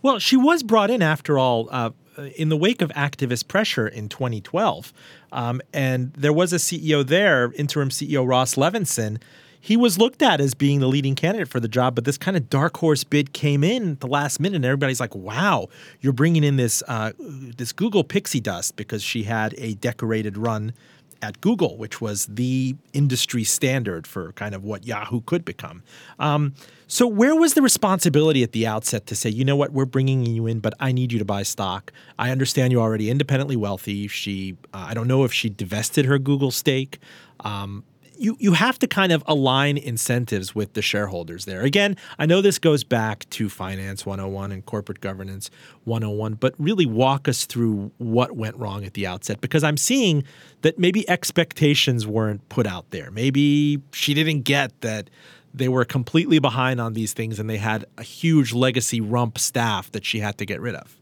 [0.02, 1.70] Well, she was brought in after all.
[1.70, 1.92] Uh,
[2.36, 4.94] in the wake of activist pressure in 2012.
[5.32, 9.20] Um, and there was a CEO there, interim CEO Ross Levinsohn,
[9.66, 12.36] he was looked at as being the leading candidate for the job, but this kind
[12.36, 15.70] of dark horse bid came in at the last minute, and everybody's like, "Wow,
[16.02, 20.74] you're bringing in this uh, this Google pixie dust," because she had a decorated run
[21.22, 25.82] at Google, which was the industry standard for kind of what Yahoo could become.
[26.20, 26.56] Um,
[26.88, 30.26] so, where was the responsibility at the outset to say, you know what, we're bringing
[30.26, 31.94] you in, but I need you to buy stock?
[32.20, 34.10] I understand you're already independently wealthy.
[34.10, 37.00] She, uh, I don't know if she divested her Google stake.
[37.40, 37.86] Um,
[38.18, 41.62] you you have to kind of align incentives with the shareholders there.
[41.62, 45.50] Again, I know this goes back to finance 101 and corporate governance
[45.86, 50.24] 101, but really walk us through what went wrong at the outset because I'm seeing
[50.62, 53.12] that maybe expectations weren't put out there.
[53.12, 55.10] Maybe she didn't get that
[55.54, 59.92] they were completely behind on these things and they had a huge legacy rump staff
[59.92, 60.98] that she had to get rid of.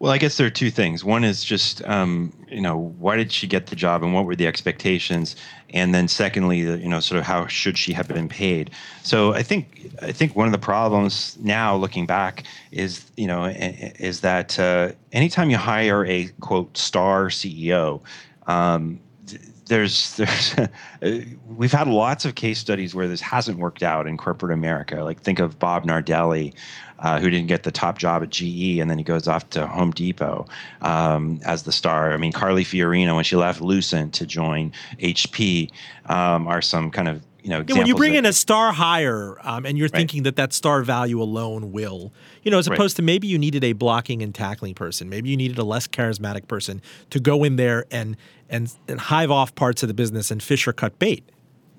[0.00, 1.04] Well, I guess there are two things.
[1.04, 4.34] One is just, um, you know, why did she get the job and what were
[4.34, 5.36] the expectations?
[5.74, 8.70] And then secondly, you know, sort of how should she have been paid?
[9.02, 13.44] So I think I think one of the problems now, looking back, is you know,
[13.44, 18.00] is that uh, anytime you hire a quote star CEO,
[18.46, 18.98] um,
[19.70, 20.54] there's there's
[21.46, 25.02] we've had lots of case studies where this hasn't worked out in corporate America.
[25.02, 26.52] Like think of Bob Nardelli,
[26.98, 29.66] uh, who didn't get the top job at GE, and then he goes off to
[29.66, 30.46] Home Depot
[30.82, 32.12] um, as the star.
[32.12, 35.70] I mean, Carly Fiorina when she left Lucent to join HP
[36.06, 39.36] um, are some kind of you know, yeah, when you bring in a star hire
[39.42, 39.98] um, and you're right.
[39.98, 42.96] thinking that that star value alone will, you know, as opposed right.
[42.96, 46.48] to maybe you needed a blocking and tackling person, maybe you needed a less charismatic
[46.48, 48.16] person to go in there and
[48.48, 51.28] and and hive off parts of the business and fish or cut bait.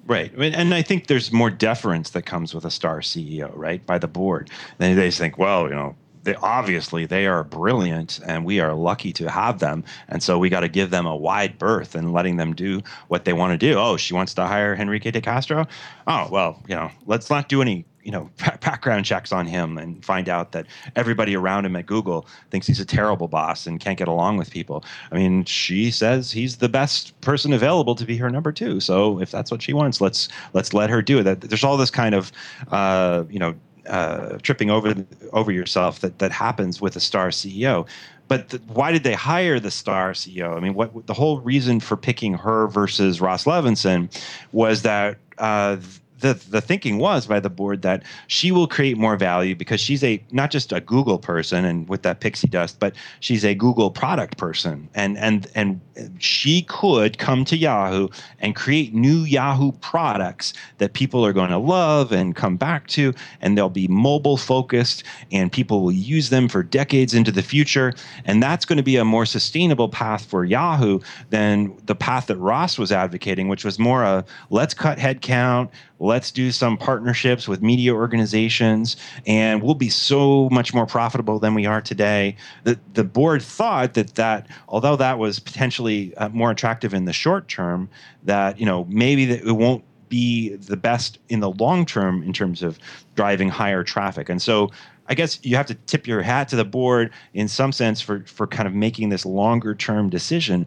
[0.05, 0.33] Right.
[0.35, 4.07] And I think there's more deference that comes with a star CEO, right, by the
[4.07, 4.49] board.
[4.77, 9.13] Then they think, well, you know, they obviously they are brilliant and we are lucky
[9.13, 9.83] to have them.
[10.07, 13.25] And so we got to give them a wide berth and letting them do what
[13.25, 13.77] they want to do.
[13.77, 15.67] Oh she wants to hire henrique de castro?
[16.07, 18.29] Oh well you know let's not do any you know
[18.61, 22.79] background checks on him and find out that everybody around him at google thinks he's
[22.79, 24.83] a terrible boss and can't get along with people.
[25.11, 28.79] I mean she says he's the best person available to be her number two.
[28.79, 31.41] So if that's what she wants let's let's let her do it.
[31.41, 32.31] There's all this kind of
[32.69, 33.55] uh, you know
[33.87, 34.95] uh, tripping over
[35.33, 37.87] over yourself that that happens with a star CEO.
[38.27, 40.55] But the, why did they hire the star CEO?
[40.55, 44.09] I mean, what the whole reason for picking her versus Ross Levinsohn
[44.51, 45.77] was that uh,
[46.21, 50.03] the the thinking was by the board that she will create more value because she's
[50.03, 53.91] a not just a Google person and with that pixie dust, but she's a Google
[53.91, 55.81] product person, and and and
[56.19, 58.07] she could come to Yahoo
[58.39, 63.13] and create new Yahoo products that people are going to love and come back to,
[63.41, 67.93] and they'll be mobile focused, and people will use them for decades into the future,
[68.25, 72.37] and that's going to be a more sustainable path for Yahoo than the path that
[72.37, 75.69] Ross was advocating, which was more a let's cut headcount
[76.01, 81.53] let's do some partnerships with media organizations and we'll be so much more profitable than
[81.53, 86.49] we are today the, the board thought that that although that was potentially uh, more
[86.49, 87.87] attractive in the short term
[88.23, 92.33] that you know maybe that it won't be the best in the long term in
[92.33, 92.79] terms of
[93.15, 94.69] driving higher traffic and so
[95.07, 98.23] I guess you have to tip your hat to the board in some sense for
[98.25, 100.65] for kind of making this longer term decision.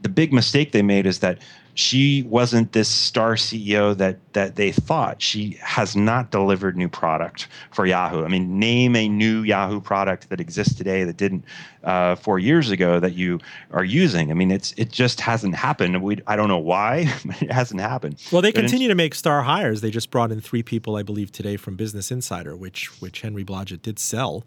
[0.00, 1.42] The big mistake they made is that
[1.74, 5.22] she wasn't this star CEO that that they thought.
[5.22, 8.24] She has not delivered new product for Yahoo.
[8.24, 11.44] I mean, name a new Yahoo product that exists today that didn't
[11.84, 14.30] uh, four years ago that you are using.
[14.30, 16.02] I mean, it's it just hasn't happened.
[16.02, 18.22] We I don't know why, but it hasn't happened.
[18.30, 19.80] Well, they but continue to make star hires.
[19.80, 23.44] They just brought in three people, I believe, today from Business Insider, which which Henry
[23.44, 24.44] Blodget did sell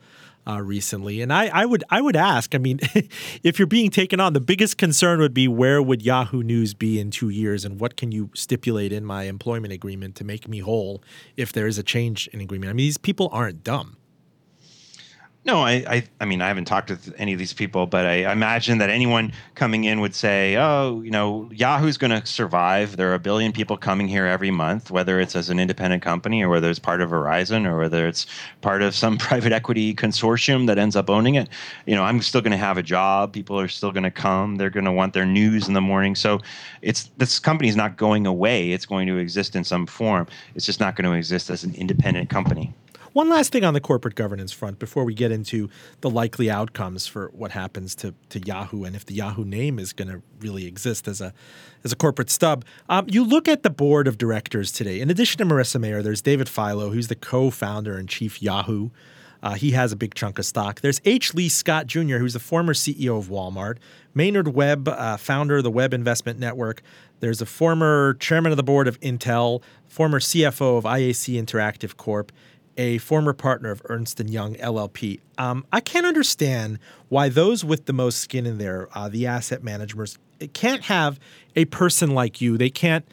[0.47, 1.21] uh, recently.
[1.21, 2.79] And I, I would I would ask, I mean,
[3.43, 6.99] if you're being taken on, the biggest concern would be where would Yahoo News be
[6.99, 10.59] in two years, and what can you stipulate in my employment agreement to make me
[10.59, 11.03] whole
[11.35, 12.69] if there is a change in agreement?
[12.69, 13.97] I mean, these people aren't dumb.
[15.45, 18.31] No, I, I, I mean, I haven't talked with any of these people, but I
[18.31, 22.97] imagine that anyone coming in would say, "Oh, you know, Yahoo's going to survive.
[22.97, 26.41] There are a billion people coming here every month, whether it's as an independent company
[26.41, 28.25] or whether it's part of Verizon or whether it's
[28.61, 31.47] part of some private equity consortium that ends up owning it.
[31.85, 33.31] You know, I'm still going to have a job.
[33.31, 34.55] People are still going to come.
[34.55, 36.15] They're going to want their news in the morning.
[36.15, 36.39] So,
[36.81, 38.71] it's this company is not going away.
[38.71, 40.25] It's going to exist in some form.
[40.55, 42.73] It's just not going to exist as an independent company."
[43.15, 45.69] One last thing on the corporate governance front before we get into
[46.01, 49.93] the likely outcomes for what happens to, to Yahoo and if the Yahoo name is
[49.93, 51.33] going to really exist as a
[51.85, 52.65] as a corporate stub.
[52.89, 54.99] Um, you look at the board of directors today.
[54.99, 58.89] In addition to Marissa Mayer, there's David Filo, who's the co-founder and chief Yahoo.
[59.41, 60.81] Uh, he has a big chunk of stock.
[60.81, 61.33] There's H.
[61.33, 63.77] Lee Scott Jr., who's the former CEO of Walmart.
[64.13, 66.81] Maynard Webb, uh, founder of the Webb Investment Network.
[67.21, 72.33] There's a former chairman of the board of Intel, former CFO of IAC Interactive Corp
[72.77, 75.19] a former partner of Ernst & Young LLP.
[75.37, 79.63] Um, I can't understand why those with the most skin in there, uh, the asset
[79.63, 80.17] managers,
[80.53, 81.19] can't have
[81.55, 82.57] a person like you.
[82.57, 83.05] They can't,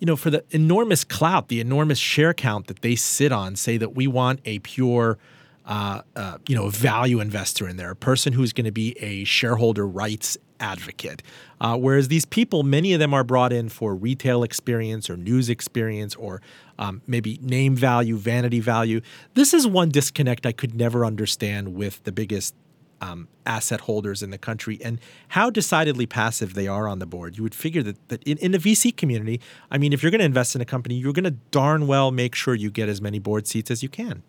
[0.00, 3.76] you know, for the enormous clout, the enormous share count that they sit on, say
[3.76, 5.18] that we want a pure,
[5.66, 9.24] uh, uh, you know, value investor in there, a person who's going to be a
[9.24, 11.22] shareholder rights advocate.
[11.60, 15.48] Uh, whereas these people, many of them are brought in for retail experience or news
[15.48, 16.40] experience or
[16.78, 19.00] um, maybe name value, vanity value.
[19.34, 22.54] This is one disconnect I could never understand with the biggest
[23.00, 27.36] um, asset holders in the country and how decidedly passive they are on the board.
[27.36, 30.20] You would figure that, that in, in the VC community, I mean, if you're going
[30.20, 33.00] to invest in a company, you're going to darn well make sure you get as
[33.00, 34.22] many board seats as you can.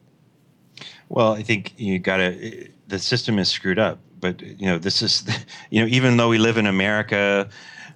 [1.08, 4.00] Well, I think you got to, the system is screwed up.
[4.20, 5.24] But, you know, this is,
[5.70, 7.48] you know, even though we live in America,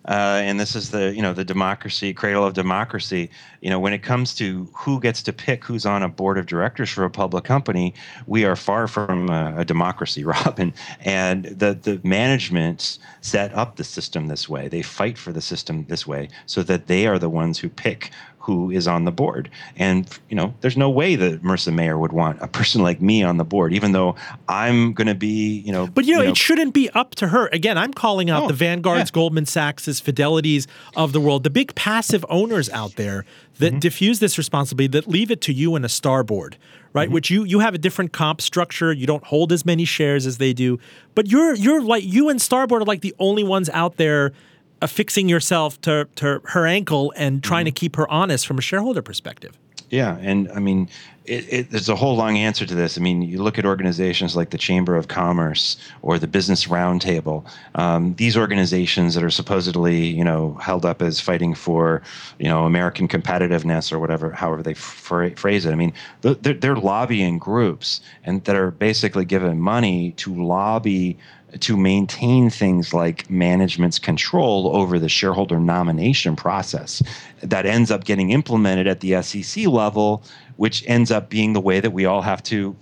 [0.09, 3.29] uh, and this is the you know the democracy cradle of democracy.
[3.61, 6.47] You know when it comes to who gets to pick who's on a board of
[6.47, 7.93] directors for a public company,
[8.25, 10.73] we are far from a, a democracy, Roben.
[11.01, 14.67] And the the management set up the system this way.
[14.67, 18.11] They fight for the system this way so that they are the ones who pick
[18.49, 19.47] who is on the board.
[19.75, 23.21] And you know, there's no way that Marissa Mayer would want a person like me
[23.21, 24.15] on the board, even though
[24.47, 25.85] I'm going to be, you know.
[25.85, 27.47] But you know, you know, it shouldn't be up to her.
[27.47, 29.13] Again, I'm calling out oh, the Vanguards, yeah.
[29.13, 33.23] Goldman Sachs, Fidelities of the world, the big passive owners out there
[33.59, 33.79] that mm-hmm.
[33.79, 36.57] diffuse this responsibility, that leave it to you and a Starboard,
[36.93, 37.05] right?
[37.05, 37.13] Mm-hmm.
[37.13, 38.91] Which you you have a different comp structure.
[38.91, 40.79] You don't hold as many shares as they do,
[41.13, 44.33] but you're you're like you and Starboard are like the only ones out there
[44.81, 47.73] affixing yourself to, to her ankle and trying mm-hmm.
[47.73, 49.57] to keep her honest from a shareholder perspective.
[49.89, 50.87] Yeah, and I mean,
[51.25, 52.97] it, it, there's a whole long answer to this.
[52.97, 57.43] I mean, you look at organizations like the Chamber of Commerce or the Business Roundtable.
[57.75, 62.01] Um, these organizations that are supposedly, you know, held up as fighting for,
[62.39, 65.71] you know, American competitiveness or whatever, however they phrase it.
[65.71, 71.17] I mean, they're, they're lobbying groups and that are basically given money to lobby
[71.59, 77.01] to maintain things like management's control over the shareholder nomination process
[77.41, 80.23] that ends up getting implemented at the SEC level,
[80.57, 82.75] which ends up being the way that we all have to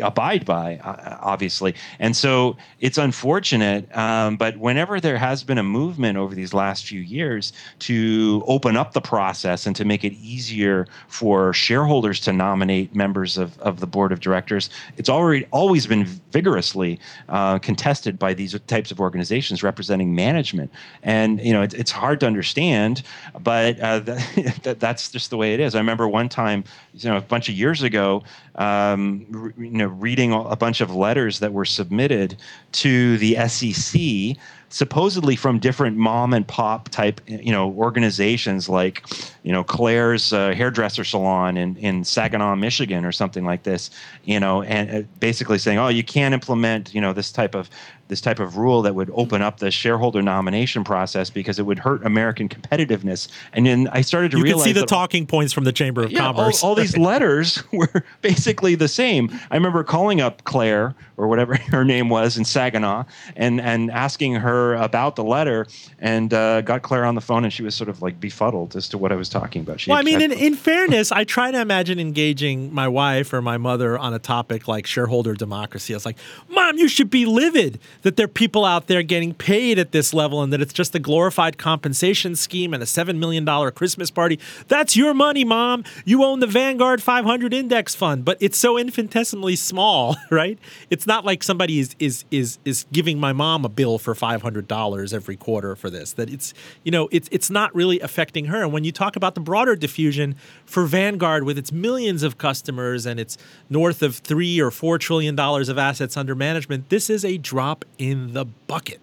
[0.00, 1.74] abide by, uh, obviously.
[1.98, 6.86] And so it's unfortunate, um, but whenever there has been a movement over these last
[6.86, 12.32] few years to open up the process and to make it easier for shareholders to
[12.32, 18.18] nominate members of, of the board of directors, it's already always been vigorously uh, contested
[18.18, 20.70] by these types of organizations representing management.
[21.02, 23.02] And you know, it, it's hard to understand,
[23.40, 24.00] but uh,
[24.62, 25.74] that, that's just the way it is.
[25.74, 28.22] I remember one time, you know, a bunch of years ago,
[28.56, 32.36] um, you know, reading a bunch of letters that were submitted
[32.72, 34.36] to the SEC
[34.68, 39.04] supposedly from different mom and pop type you know organizations like
[39.42, 43.90] you know Claire's uh, hairdresser salon in in Saginaw, Michigan, or something like this.
[44.24, 47.70] You know, and uh, basically saying, oh, you can't implement you know this type of
[48.08, 51.78] this type of rule that would open up the shareholder nomination process because it would
[51.78, 53.28] hurt American competitiveness.
[53.52, 55.72] And then I started to you realize you can see the talking points from the
[55.72, 56.62] Chamber of yeah, Commerce.
[56.62, 59.30] All, all these letters were basically the same.
[59.50, 63.04] I remember calling up Claire or whatever her name was in Saginaw
[63.34, 65.66] and and asking her about the letter
[65.98, 68.88] and uh, got Claire on the phone and she was sort of like befuddled as
[68.90, 69.80] to what I was talking about.
[69.80, 73.42] She well, I mean, in, in fairness, I try to imagine engaging my wife or
[73.42, 75.94] my mother on a topic like shareholder democracy.
[75.94, 79.34] I was like, Mom, you should be livid that there are people out there getting
[79.34, 83.18] paid at this level and that it's just a glorified compensation scheme and a $7
[83.18, 84.38] million Christmas party.
[84.68, 85.84] That's your money, Mom.
[86.04, 90.58] You own the Vanguard 500 index fund, but it's so infinitesimally small, right?
[90.90, 94.45] It's not like somebody is, is, is, is giving my mom a bill for $500
[95.12, 98.62] every quarter for this, that it's, you know, it's, it's not really affecting her.
[98.62, 103.06] And when you talk about the broader diffusion for Vanguard with its millions of customers
[103.06, 103.38] and its
[103.68, 107.84] north of three or four trillion dollars of assets under management, this is a drop
[107.98, 109.00] in the bucket.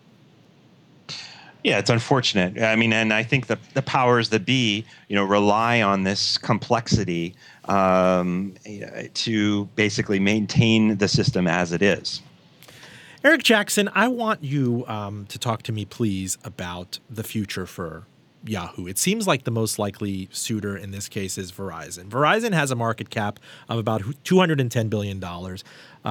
[1.63, 2.61] Yeah, it's unfortunate.
[2.61, 6.37] I mean, and I think the the powers that be, you know, rely on this
[6.37, 7.35] complexity
[7.65, 8.53] um,
[9.13, 12.21] to basically maintain the system as it is.
[13.23, 18.03] Eric Jackson, I want you um, to talk to me, please, about the future for
[18.43, 18.85] Yahoo.
[18.85, 22.09] It seems like the most likely suitor in this case is Verizon.
[22.09, 25.39] Verizon has a market cap of about $210 billion, uh,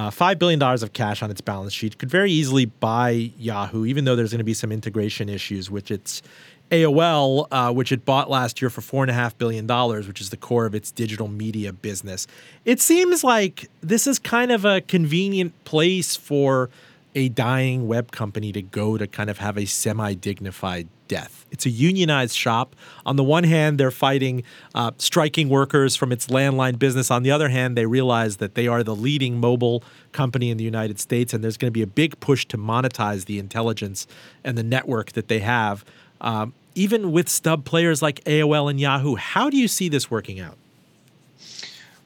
[0.09, 1.99] $5 billion of cash on its balance sheet.
[1.99, 5.91] Could very easily buy Yahoo, even though there's going to be some integration issues, which
[5.91, 6.23] its
[6.71, 9.67] AOL, uh, which it bought last year for $4.5 billion,
[10.07, 12.25] which is the core of its digital media business.
[12.65, 16.71] It seems like this is kind of a convenient place for
[17.15, 21.45] a dying web company to go to kind of have a semi dignified death.
[21.51, 22.75] It's a unionized shop.
[23.05, 24.43] On the one hand, they're fighting
[24.73, 27.11] uh, striking workers from its landline business.
[27.11, 30.63] On the other hand, they realize that they are the leading mobile company in the
[30.63, 34.07] United States, and there's going to be a big push to monetize the intelligence
[34.43, 35.85] and the network that they have.
[36.21, 40.39] Um, even with stub players like AOL and Yahoo, how do you see this working
[40.39, 40.57] out?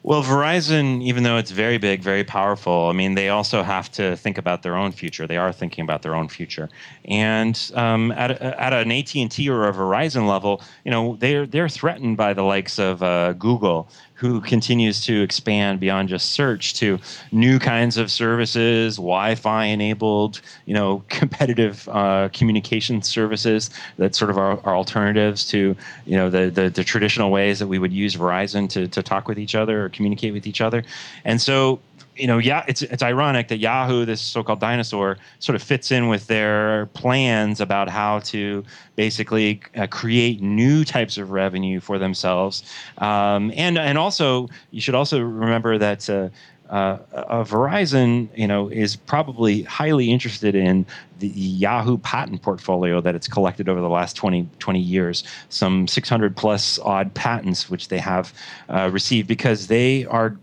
[0.04, 4.16] Well, Verizon, even though it's very big, very powerful, I mean, they also have to
[4.16, 5.26] think about their own future.
[5.26, 6.70] They are thinking about their own future,
[7.04, 11.46] and um, at, at an AT and T or a Verizon level, you know, they're
[11.46, 16.74] they're threatened by the likes of uh, Google who continues to expand beyond just search
[16.74, 16.98] to
[17.30, 24.36] new kinds of services, Wi-Fi enabled, you know, competitive uh, communication services that sort of
[24.36, 28.16] are, are, alternatives to, you know, the, the, the traditional ways that we would use
[28.16, 30.82] Verizon to to talk with each other or communicate with each other.
[31.24, 31.78] And so
[32.16, 36.08] you know, yeah, it's it's ironic that Yahoo, this so-called dinosaur, sort of fits in
[36.08, 38.64] with their plans about how to
[38.96, 42.62] basically uh, create new types of revenue for themselves,
[42.98, 46.08] um, and and also you should also remember that.
[46.08, 46.28] Uh,
[46.70, 50.84] uh, uh, Verizon, you know, is probably highly interested in
[51.18, 56.36] the Yahoo patent portfolio that it's collected over the last 20, 20 years, some 600
[56.36, 58.34] plus odd patents which they have
[58.68, 60.36] uh, received because they are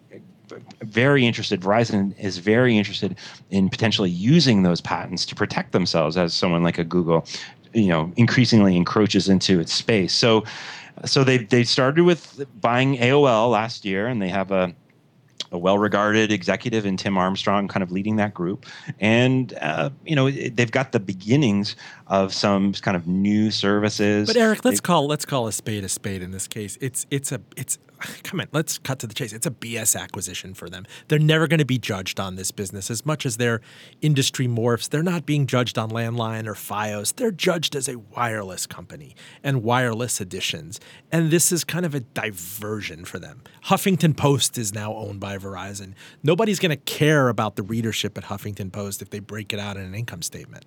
[0.85, 3.17] very interested, Verizon is very interested
[3.49, 7.25] in potentially using those patents to protect themselves as someone like a Google,
[7.73, 10.13] you know, increasingly encroaches into its space.
[10.13, 10.43] So,
[11.03, 14.73] so they they started with buying AOL last year, and they have a
[15.51, 18.65] a well-regarded executive in Tim Armstrong, kind of leading that group,
[18.99, 21.75] and uh, you know they've got the beginnings
[22.07, 24.27] of some kind of new services.
[24.27, 26.77] But Eric, let's call let's call a spade a spade in this case.
[26.81, 27.79] It's it's a it's
[28.23, 29.33] come on, let's cut to the chase.
[29.33, 30.85] It's a BS acquisition for them.
[31.07, 33.61] They're never going to be judged on this business as much as their
[34.01, 34.89] industry morphs.
[34.89, 37.15] They're not being judged on landline or FiOS.
[37.15, 40.79] They're judged as a wireless company and wireless additions.
[41.11, 43.41] And this is kind of a diversion for them.
[43.65, 45.93] Huffington Post is now owned by Verizon.
[46.23, 49.77] Nobody's going to care about the readership at Huffington Post if they break it out
[49.77, 50.65] in an income statement.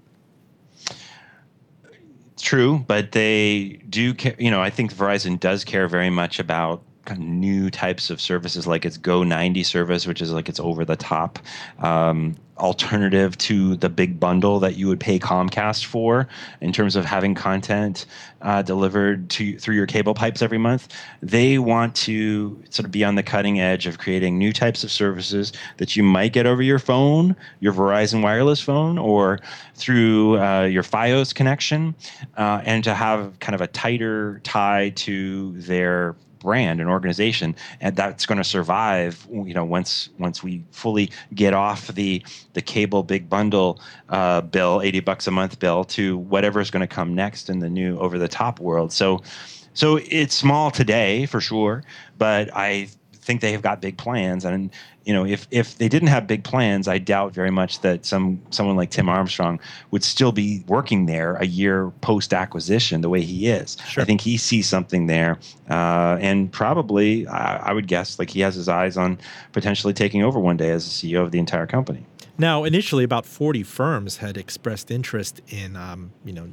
[2.41, 4.36] True, but they do care.
[4.39, 6.82] You know, I think Verizon does care very much about
[7.16, 10.96] new types of services like its Go 90 service, which is like its over the
[10.96, 11.38] top
[11.78, 16.28] um, alternative to the big bundle that you would pay Comcast for
[16.61, 18.06] in terms of having content
[18.42, 20.88] uh, delivered to through your cable pipes every month.
[21.22, 24.90] They want to sort of be on the cutting edge of creating new types of
[24.90, 29.38] services that you might get over your phone, your Verizon wireless phone, or
[29.74, 31.94] through uh, your FiOS connection,
[32.36, 37.97] uh, and to have kind of a tighter tie to their brand and organization and
[37.97, 42.22] that's going to survive you know once once we fully get off the
[42.53, 46.80] the cable big bundle uh, bill 80 bucks a month bill to whatever is going
[46.80, 48.93] to come next in the new over the top world.
[48.93, 49.22] So
[49.74, 51.84] so it's small today for sure
[52.16, 52.89] but i
[53.29, 54.70] think they have got big plans and
[55.09, 58.43] you know, if if they didn't have big plans, I doubt very much that some
[58.51, 59.59] someone like Tim Armstrong
[59.91, 63.79] would still be working there a year post acquisition the way he is.
[63.89, 64.03] Sure.
[64.03, 65.39] I think he sees something there,
[65.70, 69.16] uh, and probably I, I would guess like he has his eyes on
[69.53, 72.05] potentially taking over one day as the CEO of the entire company.
[72.41, 76.49] Now, initially, about 40 firms had expressed interest in, um, you know,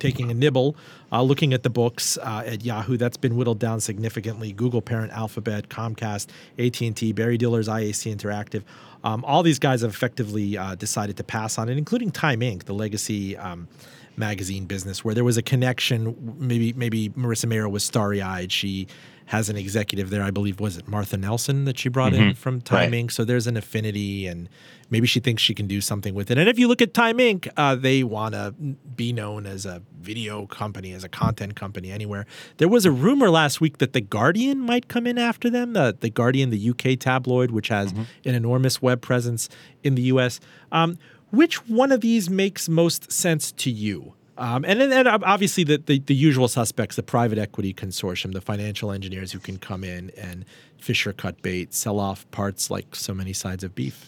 [0.00, 0.74] taking a nibble,
[1.12, 2.96] uh, looking at the books uh, at Yahoo.
[2.96, 4.52] That's been whittled down significantly.
[4.52, 6.26] Google parent Alphabet, Comcast,
[6.58, 8.64] AT&T, Barry Diller's IAC Interactive.
[9.04, 12.64] Um, all these guys have effectively uh, decided to pass on it, including Time Inc.,
[12.64, 13.68] the legacy um,
[14.16, 16.36] magazine business, where there was a connection.
[16.38, 18.50] Maybe maybe Marissa Mayer was starry-eyed.
[18.50, 18.88] She
[19.32, 22.22] has an executive there, I believe, was it Martha Nelson that she brought mm-hmm.
[22.22, 23.06] in from Time right.
[23.06, 23.12] Inc.
[23.12, 24.46] So there's an affinity, and
[24.90, 26.36] maybe she thinks she can do something with it.
[26.36, 28.54] And if you look at Time Inc., uh, they want to
[28.94, 32.26] be known as a video company, as a content company anywhere.
[32.58, 35.96] There was a rumor last week that The Guardian might come in after them, the,
[35.98, 38.28] the Guardian, the UK tabloid, which has mm-hmm.
[38.28, 39.48] an enormous web presence
[39.82, 40.40] in the US.
[40.70, 40.98] Um,
[41.30, 44.12] which one of these makes most sense to you?
[44.38, 48.90] Um, and then obviously the, the, the, usual suspects, the private equity consortium, the financial
[48.90, 50.46] engineers who can come in and
[50.78, 54.06] Fisher cut bait, sell off parts like so many sides of beef.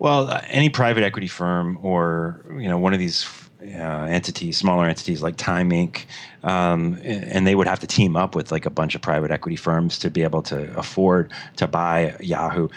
[0.00, 3.28] Well, uh, any private equity firm or you know one of these
[3.62, 6.06] uh, entities, smaller entities like Time Inc.,
[6.42, 9.56] um, and they would have to team up with like a bunch of private equity
[9.56, 12.68] firms to be able to afford to buy Yahoo.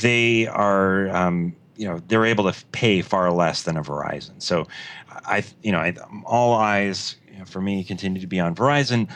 [0.00, 4.40] They are um, you know they're able to pay far less than a Verizon.
[4.40, 4.68] So
[5.24, 5.94] I you know I,
[6.24, 9.08] all eyes you know, for me continue to be on Verizon,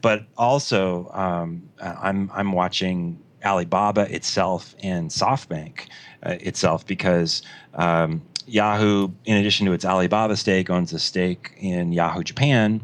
[0.00, 5.88] but also um, I'm I'm watching Alibaba itself and SoftBank
[6.24, 7.42] uh, itself because.
[7.74, 12.80] Um, Yahoo, in addition to its Alibaba stake, owns a stake in Yahoo Japan,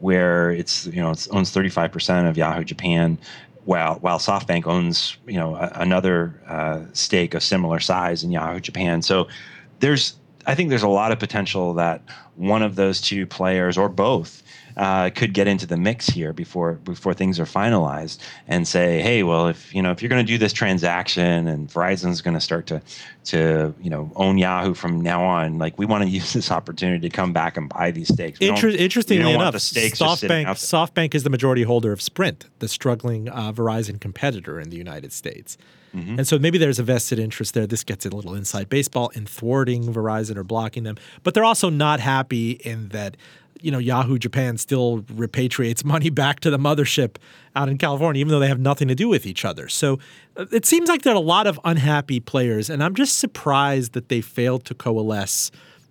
[0.00, 3.18] where it's you know it owns 35% of Yahoo Japan,
[3.64, 8.60] while while SoftBank owns you know a, another uh, stake of similar size in Yahoo
[8.60, 9.02] Japan.
[9.02, 9.28] So
[9.80, 10.14] there's
[10.46, 12.02] I think there's a lot of potential that
[12.36, 14.42] one of those two players or both
[14.76, 18.18] uh, could get into the mix here before before things are finalized
[18.48, 21.68] and say, hey, well, if you know if you're going to do this transaction and
[21.68, 22.80] Verizon's going to start to
[23.24, 27.08] to you know own Yahoo from now on, like we want to use this opportunity
[27.08, 28.38] to come back and buy these stakes.
[28.40, 34.00] Inter- interestingly enough, SoftBank SoftBank is the majority holder of Sprint, the struggling uh, Verizon
[34.00, 35.58] competitor in the United States.
[35.94, 36.18] Mm-hmm.
[36.18, 37.66] And so maybe there's a vested interest there.
[37.66, 40.96] This gets a little inside baseball in thwarting Verizon or blocking them.
[41.22, 43.16] But they're also not happy in that
[43.60, 47.16] you know Yahoo Japan still repatriates money back to the mothership
[47.54, 49.68] out in California, even though they have nothing to do with each other.
[49.68, 49.98] So
[50.36, 53.92] uh, it seems like there are a lot of unhappy players, and I'm just surprised
[53.92, 55.50] that they failed to coalesce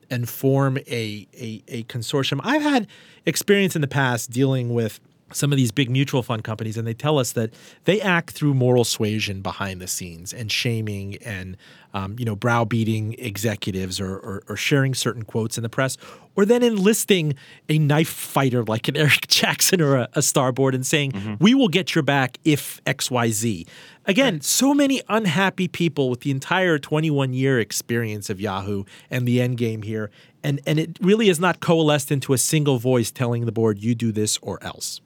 [0.09, 2.41] and form a, a, a consortium.
[2.43, 2.87] I've had
[3.25, 4.99] experience in the past dealing with
[5.33, 7.53] some of these big mutual fund companies and they tell us that
[7.85, 11.57] they act through moral suasion behind the scenes and shaming and
[11.93, 15.97] um, you know browbeating executives or, or, or, sharing certain quotes in the press
[16.35, 17.35] or then enlisting
[17.67, 21.35] a knife fighter like an eric jackson or a, a starboard and saying mm-hmm.
[21.39, 23.67] we will get your back if xyz
[24.05, 24.43] again right.
[24.43, 29.57] so many unhappy people with the entire 21 year experience of yahoo and the end
[29.57, 30.09] game here
[30.43, 33.93] and, and it really is not coalesced into a single voice telling the board you
[33.93, 35.01] do this or else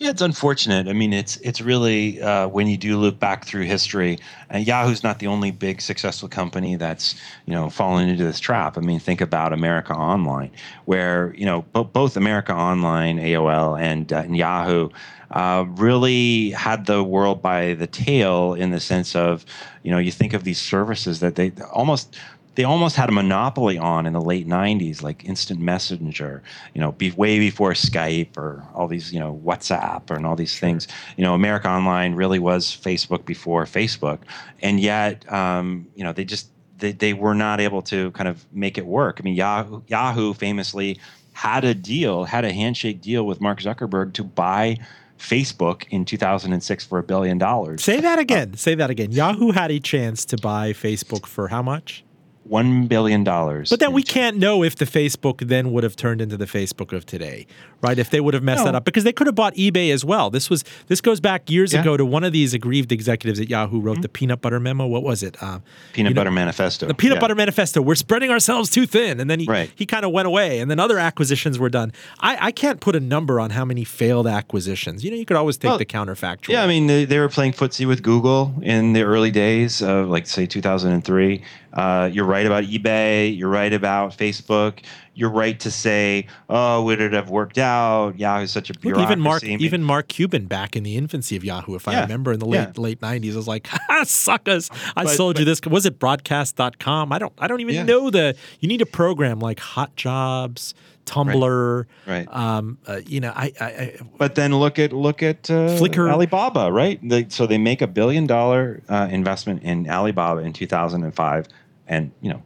[0.00, 0.88] yeah, it's unfortunate.
[0.88, 5.02] I mean, it's it's really uh, when you do look back through history, and Yahoo's
[5.02, 8.78] not the only big successful company that's you know fallen into this trap.
[8.78, 10.50] I mean, think about America Online,
[10.86, 14.88] where you know bo- both America Online, AOL, and, uh, and Yahoo
[15.32, 19.44] uh, really had the world by the tail in the sense of
[19.82, 22.16] you know you think of these services that they almost
[22.54, 26.42] they almost had a monopoly on in the late 90s like instant messenger
[26.74, 30.58] you know be, way before skype or all these you know whatsapp and all these
[30.58, 34.18] things you know america online really was facebook before facebook
[34.62, 38.44] and yet um, you know they just they, they were not able to kind of
[38.52, 40.98] make it work i mean yahoo, yahoo famously
[41.32, 44.76] had a deal had a handshake deal with mark zuckerberg to buy
[45.18, 47.84] Facebook in 2006 for a billion dollars.
[47.84, 48.52] Say that again.
[48.54, 49.12] Uh, Say that again.
[49.12, 52.02] Yahoo had a chance to buy Facebook for how much?
[52.50, 53.70] One billion dollars.
[53.70, 56.92] But then we can't know if the Facebook then would have turned into the Facebook
[56.92, 57.46] of today,
[57.80, 57.96] right?
[57.96, 58.64] If they would have messed no.
[58.66, 60.30] that up, because they could have bought eBay as well.
[60.30, 61.80] This was this goes back years yeah.
[61.80, 64.02] ago to one of these aggrieved executives at Yahoo wrote mm-hmm.
[64.02, 64.84] the peanut butter memo.
[64.88, 65.40] What was it?
[65.40, 65.60] Uh,
[65.92, 66.88] peanut butter know, manifesto.
[66.88, 67.20] The peanut yeah.
[67.20, 67.80] butter manifesto.
[67.80, 69.70] We're spreading ourselves too thin, and then he right.
[69.76, 71.92] he kind of went away, and then other acquisitions were done.
[72.18, 75.04] I, I can't put a number on how many failed acquisitions.
[75.04, 76.48] You know, you could always take well, the counterfactual.
[76.48, 80.08] Yeah, I mean, they, they were playing footsie with Google in the early days of
[80.08, 81.44] like say 2003.
[81.72, 83.36] Uh, you're right about eBay.
[83.36, 84.80] You're right about Facebook.
[85.14, 89.12] You're right to say, "Oh, would it have worked out?" Yahoo's such a bureaucracy.
[89.12, 91.98] even Mark, even Mark Cuban, back in the infancy of Yahoo, if yeah.
[91.98, 92.80] I remember in the late yeah.
[92.80, 94.70] late '90s, was like, ha, "Suckers!
[94.96, 97.12] I but, sold but, you this." Was it Broadcast.com?
[97.12, 97.32] I don't.
[97.38, 97.82] I don't even yeah.
[97.82, 98.36] know the.
[98.60, 100.74] You need a program like Hot Jobs.
[101.06, 102.28] Tumblr, right?
[102.28, 102.36] right.
[102.36, 106.10] Um, uh, you know, I, I, I, But then look at look at uh, Flickr,
[106.10, 107.00] Alibaba, right?
[107.02, 111.46] They, so they make a billion dollar uh, investment in Alibaba in 2005
[111.90, 112.42] and you know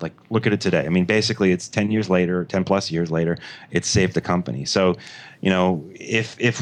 [0.00, 0.84] like look at it today.
[0.84, 3.38] I mean basically it's 10 years later 10 plus years later
[3.70, 4.66] it saved the company.
[4.66, 4.96] So
[5.40, 6.60] you know if if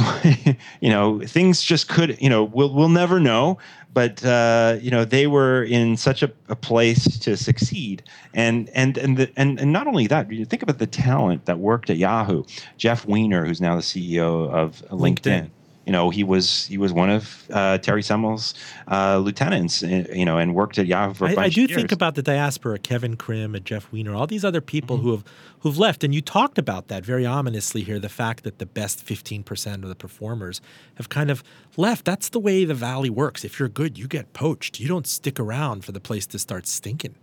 [0.81, 3.59] you know things just could you know we'll we'll never know.
[3.95, 8.03] But uh, you know they were in such a, a, place to succeed.
[8.33, 11.59] And and and, the, and and not only that you think about the talent that
[11.59, 12.45] worked at yahoo.
[12.79, 15.51] Jeff weiner who's now the ceo of linkedin.
[15.51, 15.51] linkedin
[15.87, 18.55] you know, he was he was one of uh, Terry Semel's
[18.89, 21.65] uh, lieutenants, uh, you know, and worked at Yahoo for a I, bunch I do
[21.65, 21.81] of years.
[21.81, 25.07] think about the diaspora, Kevin Krim and Jeff Weiner, all these other people mm-hmm.
[25.07, 25.25] who have
[25.61, 27.99] who've left, and you talked about that very ominously here.
[27.99, 30.61] The fact that the best fifteen percent of the performers
[30.97, 31.43] have kind of
[31.77, 32.05] left.
[32.05, 33.45] That's the way the valley works.
[33.45, 34.79] If you're good, you get poached.
[34.79, 37.17] You don't stick around for the place to start stinking.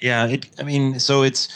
[0.00, 1.48] Yeah, it, I mean, so it's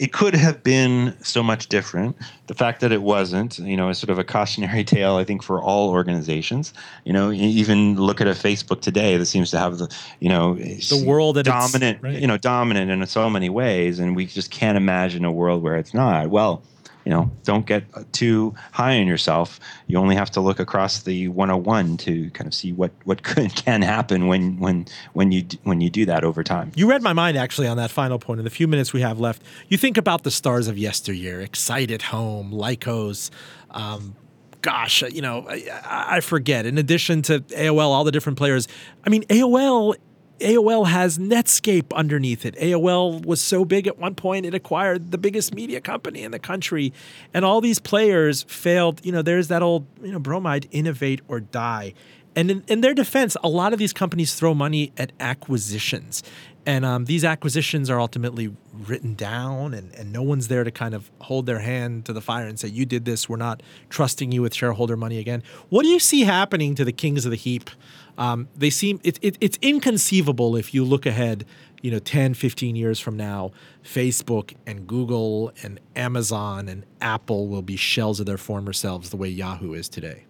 [0.00, 2.16] it could have been so much different.
[2.46, 5.42] The fact that it wasn't, you know, is sort of a cautionary tale, I think,
[5.42, 6.72] for all organizations.
[7.04, 10.54] You know, even look at a Facebook today that seems to have the, you know,
[10.54, 12.18] the world that dominant, right.
[12.18, 15.76] you know, dominant in so many ways, and we just can't imagine a world where
[15.76, 16.30] it's not.
[16.30, 16.62] Well,
[17.04, 19.60] you know, don't get too high on yourself.
[19.86, 23.54] You only have to look across the 101 to kind of see what what could,
[23.54, 26.72] can happen when when when you when you do that over time.
[26.74, 28.40] You read my mind actually on that final point.
[28.40, 32.52] In the few minutes we have left, you think about the stars of yesteryear: Excite@Home,
[32.52, 33.30] Lycos.
[33.70, 34.16] Um,
[34.62, 36.66] gosh, you know, I, I forget.
[36.66, 38.68] In addition to AOL, all the different players.
[39.04, 39.94] I mean, AOL
[40.40, 42.56] AOL has Netscape underneath it.
[42.56, 46.38] AOL was so big at one point it acquired the biggest media company in the
[46.38, 46.92] country,
[47.32, 49.04] and all these players failed.
[49.04, 51.94] You know, there's that old you know bromide: innovate or die.
[52.36, 56.22] And in, in their defense, a lot of these companies throw money at acquisitions.
[56.66, 60.94] And um, these acquisitions are ultimately written down, and, and no one's there to kind
[60.94, 63.28] of hold their hand to the fire and say, You did this.
[63.28, 65.42] We're not trusting you with shareholder money again.
[65.70, 67.70] What do you see happening to the kings of the heap?
[68.18, 71.46] Um, they seem, it, it, it's inconceivable if you look ahead,
[71.80, 73.52] you know, 10, 15 years from now,
[73.82, 79.16] Facebook and Google and Amazon and Apple will be shells of their former selves the
[79.16, 80.26] way Yahoo is today.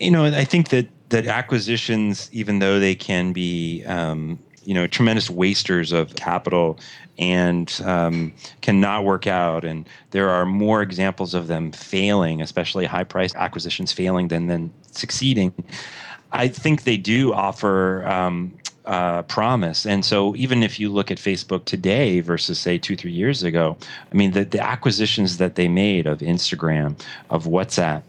[0.00, 4.38] You know, I think that that acquisitions, even though they can be um,
[4.70, 6.78] you know tremendous wasters of capital
[7.18, 13.02] and um, cannot work out and there are more examples of them failing especially high
[13.02, 15.52] priced acquisitions failing than than succeeding
[16.30, 18.52] i think they do offer um,
[18.86, 19.86] uh, promise.
[19.86, 23.76] And so, even if you look at Facebook today versus say two, three years ago,
[24.10, 28.02] I mean, the, the acquisitions that they made of Instagram, of WhatsApp,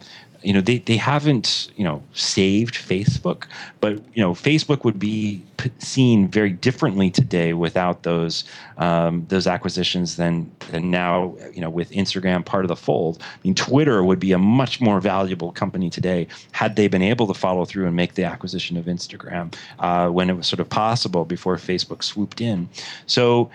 [0.44, 3.46] you know they, they haven't you know saved facebook
[3.80, 8.44] but you know facebook would be p- seen very differently today without those
[8.78, 13.22] um, those acquisitions than than now you know with instagram part of the fold.
[13.22, 17.28] I mean twitter would be a much more valuable company today had they been able
[17.28, 20.70] to follow through and make the acquisition of instagram uh, when it was sort of
[20.70, 22.70] possible before facebook swooped in.
[23.06, 23.50] So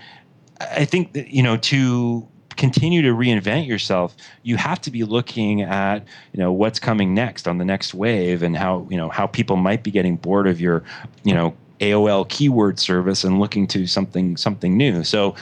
[0.61, 2.26] i think that you know to
[2.57, 7.46] continue to reinvent yourself, you have to be looking at you know what's coming next
[7.46, 10.61] on the next wave and how you know how people might be getting bored of
[10.61, 10.82] your
[11.24, 15.04] you know AOL keyword service and looking to something something new.
[15.04, 15.34] So.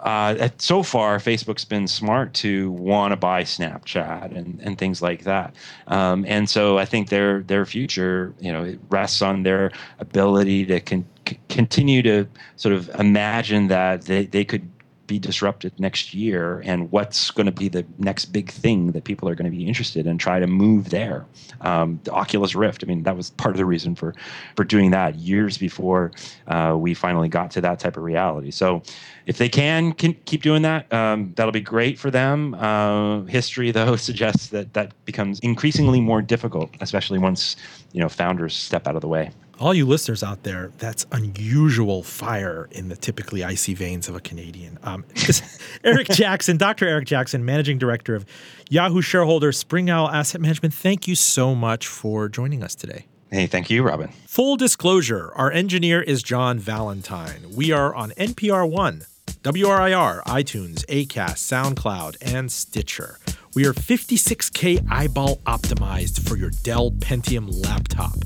[0.00, 5.24] Uh, so far, Facebook's been smart to want to buy Snapchat and, and things like
[5.24, 5.52] that,
[5.88, 10.66] um, and so I think their their future, you know, it rests on their ability
[10.66, 11.06] to con-
[11.48, 14.68] continue to sort of imagine that they, they could
[15.06, 19.28] be disrupted next year and what's going to be the next big thing that people
[19.28, 21.26] are going to be interested in try to move there.
[21.60, 24.14] Um, the oculus rift i mean that was part of the reason for
[24.56, 26.12] for doing that years before
[26.48, 28.50] uh, we finally got to that type of reality.
[28.50, 28.82] So
[29.26, 32.54] if they can, can keep doing that um, that'll be great for them.
[32.54, 37.56] Uh, history though suggests that that becomes increasingly more difficult especially once
[37.92, 42.02] you know founders step out of the way all you listeners out there, that's unusual
[42.02, 44.78] fire in the typically icy veins of a Canadian.
[44.82, 45.04] Um,
[45.84, 46.86] Eric Jackson, Dr.
[46.86, 48.26] Eric Jackson, managing director of
[48.68, 50.74] Yahoo shareholder Spring Owl Asset Management.
[50.74, 53.06] Thank you so much for joining us today.
[53.30, 54.12] Hey, thank you, Roben.
[54.26, 57.54] Full disclosure our engineer is John Valentine.
[57.54, 59.02] We are on NPR One,
[59.42, 63.18] WRIR, iTunes, ACAST, SoundCloud, and Stitcher.
[63.54, 68.18] We are 56K eyeball optimized for your Dell Pentium laptop.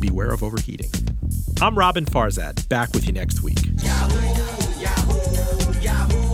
[0.00, 0.90] Beware of overheating.
[1.60, 3.58] I'm Roben Farzad, back with you next week.
[3.82, 6.25] Yahoo, Yahoo, Yahoo.